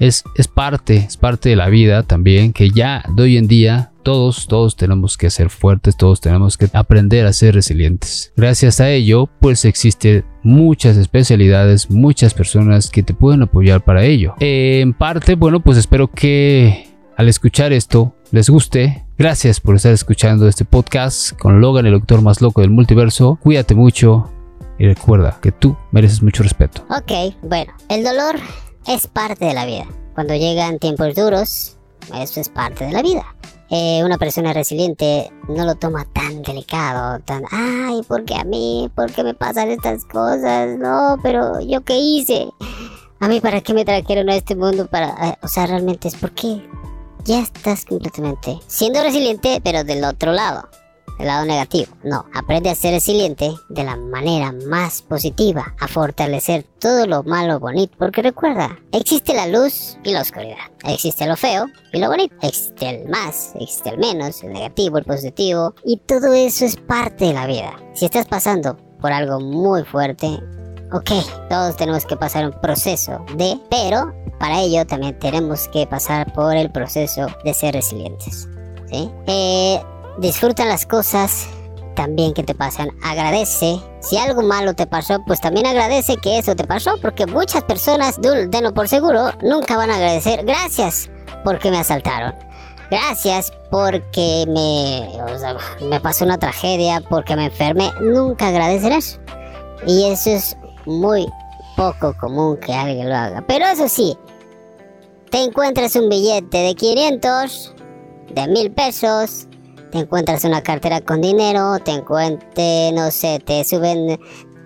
Es, 0.00 0.24
es 0.34 0.48
parte, 0.48 0.96
es 0.96 1.16
parte 1.16 1.50
de 1.50 1.56
la 1.56 1.68
vida 1.68 2.02
también 2.02 2.52
que 2.52 2.70
ya 2.70 3.04
de 3.14 3.22
hoy 3.22 3.36
en 3.36 3.46
día 3.46 3.92
todos, 4.04 4.46
todos 4.46 4.76
tenemos 4.76 5.16
que 5.16 5.30
ser 5.30 5.50
fuertes, 5.50 5.96
todos 5.96 6.20
tenemos 6.20 6.56
que 6.56 6.68
aprender 6.72 7.26
a 7.26 7.32
ser 7.32 7.54
resilientes. 7.54 8.32
Gracias 8.36 8.80
a 8.80 8.90
ello, 8.90 9.28
pues 9.40 9.64
existen 9.64 10.24
muchas 10.44 10.96
especialidades, 10.96 11.90
muchas 11.90 12.34
personas 12.34 12.90
que 12.90 13.02
te 13.02 13.14
pueden 13.14 13.42
apoyar 13.42 13.82
para 13.82 14.04
ello. 14.04 14.34
en 14.38 14.92
parte, 14.92 15.34
bueno, 15.34 15.60
pues 15.60 15.78
espero 15.78 16.08
que 16.08 16.86
al 17.16 17.28
escuchar 17.28 17.72
esto 17.72 18.14
les 18.30 18.50
guste. 18.50 19.04
Gracias 19.16 19.60
por 19.60 19.76
estar 19.76 19.92
escuchando 19.92 20.48
este 20.48 20.64
podcast 20.64 21.32
con 21.38 21.60
Logan, 21.60 21.86
el 21.86 21.92
doctor 21.92 22.20
más 22.20 22.40
loco 22.40 22.60
del 22.60 22.70
multiverso. 22.70 23.38
Cuídate 23.42 23.74
mucho 23.74 24.30
y 24.78 24.86
recuerda 24.86 25.38
que 25.40 25.52
tú 25.52 25.76
mereces 25.92 26.22
mucho 26.22 26.42
respeto. 26.42 26.84
Ok, 26.90 27.34
bueno, 27.42 27.72
el 27.88 28.04
dolor 28.04 28.36
es 28.86 29.06
parte 29.06 29.44
de 29.44 29.54
la 29.54 29.66
vida. 29.66 29.86
Cuando 30.14 30.34
llegan 30.34 30.78
tiempos 30.78 31.14
duros, 31.14 31.73
eso 32.14 32.40
es 32.40 32.48
parte 32.48 32.86
de 32.86 32.92
la 32.92 33.02
vida. 33.02 33.24
Eh, 33.70 34.02
una 34.04 34.18
persona 34.18 34.52
resiliente 34.52 35.32
no 35.48 35.64
lo 35.64 35.74
toma 35.74 36.04
tan 36.12 36.42
delicado, 36.42 37.18
tan, 37.20 37.44
ay, 37.50 38.02
¿por 38.06 38.24
qué 38.24 38.34
a 38.36 38.44
mí? 38.44 38.90
¿Por 38.94 39.10
qué 39.10 39.24
me 39.24 39.34
pasan 39.34 39.70
estas 39.70 40.04
cosas? 40.04 40.78
No, 40.78 41.18
pero 41.22 41.60
yo 41.60 41.82
qué 41.82 41.96
hice. 41.98 42.48
A 43.20 43.28
mí, 43.28 43.40
¿para 43.40 43.62
qué 43.62 43.72
me 43.72 43.84
trajeron 43.84 44.28
a 44.28 44.36
este 44.36 44.54
mundo? 44.54 44.86
Para, 44.86 45.30
eh, 45.30 45.38
o 45.42 45.48
sea, 45.48 45.66
realmente 45.66 46.08
es 46.08 46.16
porque 46.16 46.62
ya 47.24 47.40
estás 47.40 47.84
completamente 47.86 48.58
siendo 48.66 49.02
resiliente, 49.02 49.60
pero 49.64 49.82
del 49.82 50.04
otro 50.04 50.32
lado 50.32 50.68
el 51.18 51.26
lado 51.26 51.44
negativo. 51.44 51.94
No, 52.02 52.26
aprende 52.34 52.70
a 52.70 52.74
ser 52.74 52.92
resiliente 52.92 53.52
de 53.68 53.84
la 53.84 53.96
manera 53.96 54.52
más 54.66 55.02
positiva, 55.02 55.74
a 55.80 55.88
fortalecer 55.88 56.64
todo 56.78 57.06
lo 57.06 57.22
malo 57.22 57.60
bonito. 57.60 57.94
Porque 57.98 58.22
recuerda, 58.22 58.78
existe 58.92 59.34
la 59.34 59.46
luz 59.46 59.96
y 60.04 60.12
la 60.12 60.22
oscuridad. 60.22 60.56
Existe 60.84 61.26
lo 61.26 61.36
feo 61.36 61.66
y 61.92 61.98
lo 61.98 62.08
bonito. 62.08 62.34
Existe 62.42 62.88
el 62.90 63.08
más, 63.08 63.52
existe 63.58 63.90
el 63.90 63.98
menos, 63.98 64.42
el 64.42 64.52
negativo, 64.52 64.98
el 64.98 65.04
positivo. 65.04 65.74
Y 65.84 65.98
todo 65.98 66.32
eso 66.34 66.64
es 66.64 66.76
parte 66.76 67.26
de 67.26 67.34
la 67.34 67.46
vida. 67.46 67.74
Si 67.94 68.04
estás 68.04 68.26
pasando 68.26 68.76
por 69.00 69.12
algo 69.12 69.40
muy 69.40 69.84
fuerte, 69.84 70.40
ok, 70.92 71.10
todos 71.48 71.76
tenemos 71.76 72.04
que 72.06 72.16
pasar 72.16 72.46
un 72.46 72.60
proceso 72.60 73.24
de, 73.36 73.58
pero 73.70 74.14
para 74.38 74.60
ello 74.60 74.86
también 74.86 75.18
tenemos 75.18 75.68
que 75.68 75.86
pasar 75.86 76.32
por 76.32 76.54
el 76.56 76.70
proceso 76.70 77.26
de 77.44 77.54
ser 77.54 77.74
resilientes. 77.74 78.48
¿sí? 78.90 79.10
Eh, 79.26 79.80
Disfruta 80.18 80.64
las 80.64 80.86
cosas 80.86 81.48
también 81.94 82.34
que 82.34 82.42
te 82.42 82.54
pasan. 82.54 82.90
Agradece. 83.02 83.80
Si 84.00 84.16
algo 84.16 84.42
malo 84.42 84.74
te 84.74 84.86
pasó, 84.86 85.22
pues 85.26 85.40
también 85.40 85.66
agradece 85.66 86.16
que 86.18 86.38
eso 86.38 86.54
te 86.54 86.64
pasó. 86.64 86.96
Porque 87.00 87.26
muchas 87.26 87.64
personas, 87.64 88.20
denlo 88.20 88.74
por 88.74 88.88
seguro, 88.88 89.32
nunca 89.42 89.76
van 89.76 89.90
a 89.90 89.96
agradecer. 89.96 90.44
Gracias 90.44 91.10
porque 91.44 91.70
me 91.70 91.78
asaltaron. 91.78 92.34
Gracias 92.90 93.52
porque 93.70 94.44
me, 94.46 95.08
me 95.88 96.00
pasó 96.00 96.24
una 96.24 96.38
tragedia, 96.38 97.02
porque 97.08 97.34
me 97.36 97.46
enfermé. 97.46 97.90
Nunca 98.00 98.48
agradecerás. 98.48 99.20
Y 99.86 100.04
eso 100.04 100.30
es 100.30 100.56
muy 100.86 101.26
poco 101.76 102.14
común 102.18 102.56
que 102.58 102.72
alguien 102.72 103.08
lo 103.08 103.16
haga. 103.16 103.44
Pero 103.46 103.66
eso 103.66 103.88
sí, 103.88 104.16
te 105.30 105.42
encuentras 105.42 105.96
un 105.96 106.08
billete 106.08 106.58
de 106.58 106.74
500, 106.74 107.74
de 108.30 108.46
1000 108.46 108.72
pesos, 108.72 109.48
te 109.94 110.00
encuentras 110.00 110.42
una 110.42 110.60
cartera 110.60 111.00
con 111.02 111.20
dinero, 111.20 111.78
te 111.78 111.92
encuentres, 111.92 112.92
no 112.92 113.12
sé, 113.12 113.38
te 113.38 113.62
suben, 113.62 114.18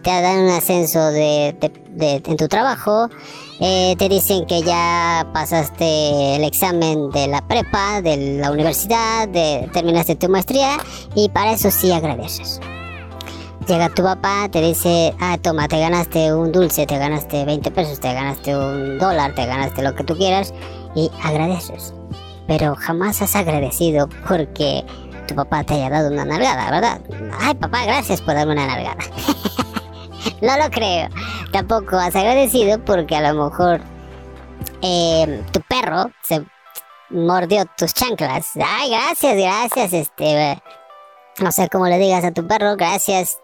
te 0.02 0.10
dan 0.22 0.44
un 0.44 0.48
ascenso 0.48 1.10
de, 1.10 1.54
en 1.98 2.36
tu 2.38 2.48
trabajo, 2.48 3.10
eh, 3.60 3.94
te 3.98 4.08
dicen 4.08 4.46
que 4.46 4.62
ya 4.62 5.28
pasaste 5.34 6.36
el 6.36 6.44
examen 6.44 7.10
de 7.10 7.26
la 7.26 7.46
prepa, 7.46 8.00
de 8.00 8.38
la 8.38 8.50
universidad, 8.50 9.28
terminaste 9.70 10.16
tu 10.16 10.30
maestría 10.30 10.78
y 11.14 11.28
para 11.28 11.52
eso 11.52 11.70
sí 11.70 11.92
agradeces. 11.92 12.58
Llega 13.66 13.90
tu 13.90 14.02
papá, 14.02 14.48
te 14.50 14.62
dice, 14.62 15.14
ah, 15.20 15.36
toma, 15.42 15.68
te 15.68 15.78
ganaste 15.78 16.32
un 16.32 16.52
dulce, 16.52 16.86
te 16.86 16.96
ganaste 16.96 17.44
20 17.44 17.70
pesos, 17.72 18.00
te 18.00 18.14
ganaste 18.14 18.56
un 18.56 18.98
dólar, 18.98 19.34
te 19.34 19.44
ganaste 19.44 19.82
lo 19.82 19.94
que 19.94 20.04
tú 20.04 20.16
quieras 20.16 20.54
y 20.94 21.10
agradeces. 21.22 21.92
Pero 22.46 22.74
jamás 22.76 23.20
has 23.20 23.36
agradecido 23.36 24.08
porque 24.26 24.86
tu 25.28 25.34
papá 25.34 25.62
te 25.62 25.74
haya 25.74 25.90
dado 25.90 26.10
una 26.10 26.24
nalgada, 26.24 26.70
¿verdad? 26.70 27.00
Ay, 27.38 27.54
papá, 27.54 27.84
gracias 27.84 28.20
por 28.20 28.34
darme 28.34 28.54
una 28.54 28.66
nalgada. 28.66 28.96
no 30.42 30.56
lo 30.56 30.70
creo. 30.70 31.08
Tampoco 31.52 31.96
has 31.96 32.16
agradecido 32.16 32.82
porque 32.84 33.14
a 33.14 33.32
lo 33.32 33.44
mejor 33.44 33.80
eh, 34.82 35.44
tu 35.52 35.60
perro 35.60 36.10
se 36.22 36.44
mordió 37.10 37.64
tus 37.76 37.94
chanclas. 37.94 38.52
Ay, 38.56 38.90
gracias, 38.90 39.36
gracias, 39.36 39.92
este. 39.92 40.60
No 41.38 41.52
sé 41.52 41.68
cómo 41.68 41.86
le 41.86 41.98
digas 41.98 42.24
a 42.24 42.32
tu 42.32 42.46
perro, 42.46 42.74
gracias. 42.76 43.38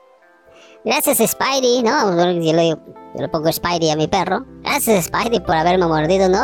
Gracias, 0.85 1.19
Spidey, 1.19 1.83
¿no? 1.83 2.17
Yo 2.17 2.41
digo, 2.41 2.79
Yo 3.15 3.21
le 3.21 3.29
pongo 3.29 3.53
Spidey 3.53 3.91
a 3.91 3.97
mi 3.97 4.09
perro. 4.09 4.45
Gracias 4.63 5.07
Spidey 5.07 5.41
por 5.41 5.55
haberme 5.55 5.87
mordido, 5.87 6.29
¿no? 6.29 6.43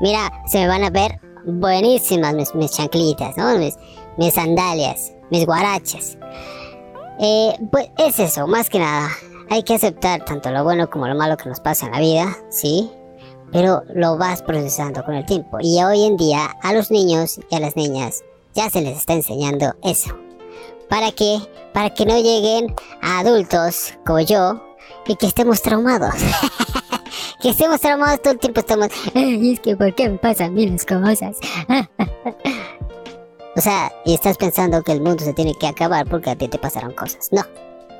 Mira, 0.00 0.30
se 0.46 0.58
me 0.58 0.68
van 0.68 0.84
a 0.84 0.90
ver 0.90 1.20
buenísimas 1.46 2.54
mis, 2.54 2.70
chanclitas, 2.70 3.36
¿no? 3.36 3.58
Mis 4.16 4.34
sandalias, 4.34 5.12
mis 5.30 5.46
guarachas. 5.46 6.18
Eh, 7.20 7.56
pues 7.70 7.88
es 7.98 8.18
eso, 8.18 8.46
más 8.46 8.68
que 8.68 8.78
nada. 8.78 9.08
Hay 9.50 9.62
que 9.62 9.74
aceptar 9.74 10.24
tanto 10.24 10.50
lo 10.50 10.64
bueno 10.64 10.88
como 10.90 11.06
lo 11.06 11.14
malo 11.14 11.36
que 11.36 11.48
nos 11.48 11.60
pasa 11.60 11.86
en 11.86 11.92
la 11.92 12.00
vida, 12.00 12.36
¿sí? 12.50 12.90
Pero 13.52 13.82
lo 13.94 14.16
vas 14.16 14.42
procesando 14.42 15.04
con 15.04 15.14
el 15.14 15.26
tiempo. 15.26 15.58
Y 15.60 15.82
hoy 15.82 16.04
en 16.04 16.16
día 16.16 16.56
a 16.62 16.72
los 16.72 16.90
niños 16.90 17.38
y 17.50 17.54
a 17.54 17.60
las 17.60 17.76
niñas 17.76 18.24
ya 18.54 18.70
se 18.70 18.80
les 18.80 18.98
está 18.98 19.12
enseñando 19.12 19.74
eso. 19.82 20.16
¿Para 20.88 21.12
qué? 21.12 21.38
Para 21.72 21.90
que 21.90 22.06
no 22.06 22.16
lleguen 22.16 22.74
a 23.02 23.20
adultos 23.20 23.94
como 24.04 24.20
yo 24.20 24.60
y 25.06 25.16
que 25.16 25.26
estemos 25.26 25.62
traumados. 25.62 26.14
que 27.42 27.50
estemos 27.50 27.80
traumados 27.80 28.22
todo 28.22 28.32
el 28.34 28.38
tiempo 28.38 28.60
estamos... 28.60 28.88
Es 29.14 29.60
que 29.60 29.76
¿por 29.76 29.94
qué 29.94 30.08
me 30.08 30.18
pasan 30.18 30.56
las 30.56 30.84
cosas? 30.84 31.36
o 33.56 33.60
sea, 33.60 33.92
y 34.04 34.14
estás 34.14 34.36
pensando 34.36 34.82
que 34.82 34.92
el 34.92 35.00
mundo 35.00 35.24
se 35.24 35.32
tiene 35.32 35.54
que 35.54 35.66
acabar 35.66 36.06
porque 36.08 36.30
a 36.30 36.36
ti 36.36 36.48
te 36.48 36.58
pasaron 36.58 36.92
cosas. 36.92 37.28
No. 37.30 37.42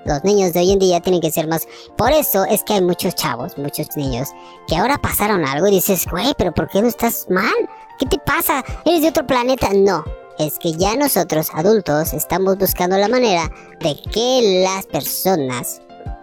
Los 0.05 0.23
niños 0.23 0.53
de 0.53 0.61
hoy 0.61 0.73
en 0.73 0.79
día 0.79 1.01
tienen 1.01 1.23
que 1.23 1.31
ser 1.31 1.49
más... 1.49 1.67
Por 1.97 2.12
eso 2.12 2.45
es 2.45 2.62
que 2.62 2.75
hay 2.75 2.83
muchos 2.83 3.14
chavos, 3.14 3.57
muchos 3.57 3.97
niños, 3.97 4.29
que 4.69 4.77
ahora 4.77 4.99
pasaron 4.99 5.47
algo 5.47 5.67
y 5.69 5.71
dices, 5.71 6.07
güey, 6.11 6.35
pero 6.37 6.53
¿por 6.53 6.69
qué 6.69 6.83
no 6.83 6.88
estás 6.88 7.27
mal? 7.31 7.55
¿Qué 7.99 8.05
te 8.05 8.19
pasa? 8.19 8.62
¿Eres 8.85 9.01
de 9.01 9.09
otro 9.09 9.27
planeta? 9.27 9.71
No 9.73 10.05
es 10.38 10.59
que 10.59 10.73
ya 10.73 10.97
nosotros 10.97 11.49
adultos 11.55 12.12
estamos 12.12 12.59
buscando 12.59 12.97
la 12.97 13.09
manera 13.09 13.51
de 13.81 13.97
que 14.11 14.62
las 14.64 14.87
personas, 14.87 15.81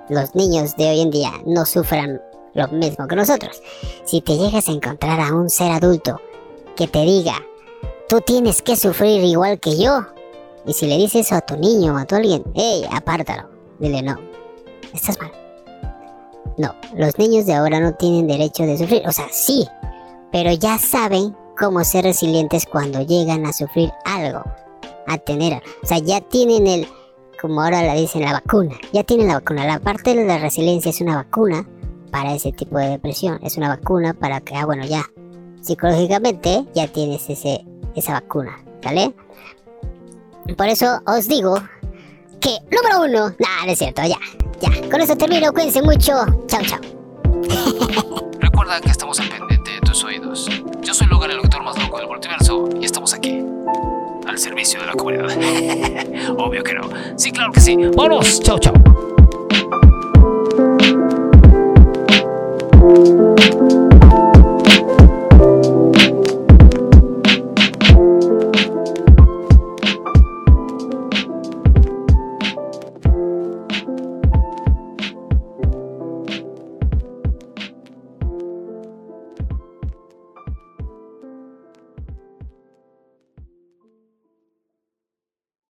los 0.09 0.35
niños 0.35 0.75
de 0.75 0.89
hoy 0.89 1.01
en 1.01 1.11
día, 1.11 1.31
no 1.45 1.65
sufran 1.65 2.21
lo 2.53 2.67
mismo 2.69 3.07
que 3.07 3.15
nosotros. 3.15 3.61
Si 4.05 4.21
te 4.21 4.37
llegas 4.37 4.67
a 4.67 4.71
encontrar 4.71 5.19
a 5.19 5.33
un 5.33 5.49
ser 5.49 5.71
adulto 5.71 6.19
que 6.75 6.87
te 6.87 6.99
diga, 6.99 7.41
tú 8.11 8.19
tienes 8.19 8.61
que 8.61 8.75
sufrir 8.75 9.23
igual 9.23 9.57
que 9.61 9.77
yo, 9.77 10.05
y 10.65 10.73
si 10.73 10.85
le 10.85 10.97
dices 10.97 11.27
eso 11.27 11.35
a 11.35 11.39
tu 11.39 11.55
niño 11.55 11.95
o 11.95 11.97
a 11.97 12.03
tu 12.03 12.15
alguien, 12.15 12.43
hey, 12.55 12.83
apártalo, 12.91 13.47
dile 13.79 14.01
no, 14.01 14.17
estás 14.93 15.17
mal. 15.17 15.31
No, 16.57 16.75
los 16.93 17.17
niños 17.17 17.45
de 17.45 17.53
ahora 17.53 17.79
no 17.79 17.93
tienen 17.93 18.27
derecho 18.27 18.63
de 18.63 18.77
sufrir, 18.77 19.07
o 19.07 19.13
sea, 19.13 19.27
sí, 19.31 19.65
pero 20.29 20.51
ya 20.51 20.77
saben 20.77 21.33
cómo 21.57 21.85
ser 21.85 22.03
resilientes 22.03 22.65
cuando 22.65 22.99
llegan 22.99 23.45
a 23.45 23.53
sufrir 23.53 23.93
algo, 24.03 24.43
a 25.07 25.17
tener, 25.17 25.63
o 25.81 25.87
sea, 25.87 25.99
ya 25.99 26.19
tienen 26.19 26.67
el, 26.67 26.87
como 27.41 27.61
ahora 27.61 27.81
la 27.81 27.93
dicen, 27.93 28.23
la 28.23 28.33
vacuna, 28.33 28.75
ya 28.91 29.05
tienen 29.05 29.29
la 29.29 29.35
vacuna. 29.35 29.65
La 29.65 29.79
parte 29.79 30.13
de 30.13 30.25
la 30.25 30.37
resiliencia 30.37 30.89
es 30.89 30.99
una 30.99 31.15
vacuna 31.15 31.65
para 32.11 32.33
ese 32.33 32.51
tipo 32.51 32.77
de 32.77 32.89
depresión, 32.89 33.39
es 33.41 33.55
una 33.55 33.69
vacuna 33.69 34.13
para 34.13 34.41
que, 34.41 34.57
ah, 34.57 34.65
bueno, 34.65 34.85
ya, 34.85 35.05
psicológicamente 35.61 36.65
ya 36.73 36.89
tienes 36.89 37.29
ese, 37.29 37.65
esa 37.95 38.13
vacuna, 38.13 38.59
¿vale? 38.83 39.13
Por 40.57 40.67
eso 40.67 41.01
os 41.05 41.27
digo 41.27 41.55
que, 42.39 42.57
número 42.71 43.03
uno, 43.03 43.35
nada, 43.39 43.65
no 43.65 43.71
es 43.71 43.77
cierto, 43.77 44.01
ya, 44.03 44.17
ya, 44.59 44.89
con 44.89 45.01
eso 45.01 45.15
termino, 45.15 45.51
cuídense 45.53 45.81
mucho, 45.81 46.13
chao, 46.47 46.61
chao. 46.63 46.79
Recuerda 48.39 48.81
que 48.81 48.89
estamos 48.89 49.19
al 49.19 49.29
pendiente 49.29 49.71
de 49.71 49.79
tus 49.81 50.03
oídos. 50.03 50.49
Yo 50.81 50.93
soy 50.93 51.07
Logan, 51.07 51.31
el 51.31 51.37
doctor 51.37 51.63
más 51.63 51.77
loco 51.77 51.97
del 51.99 52.07
multiverso, 52.07 52.69
y 52.79 52.85
estamos 52.85 53.13
aquí. 53.13 53.43
Al 54.27 54.37
servicio 54.37 54.79
de 54.79 54.85
la 54.85 54.93
comunidad. 54.93 55.25
Obvio 56.37 56.63
que 56.63 56.73
no. 56.73 56.89
Sí, 57.17 57.31
claro 57.31 57.51
que 57.51 57.59
sí. 57.59 57.75
¡Vámonos! 57.75 58.39
Chao, 58.41 58.59
chao. 58.59 58.90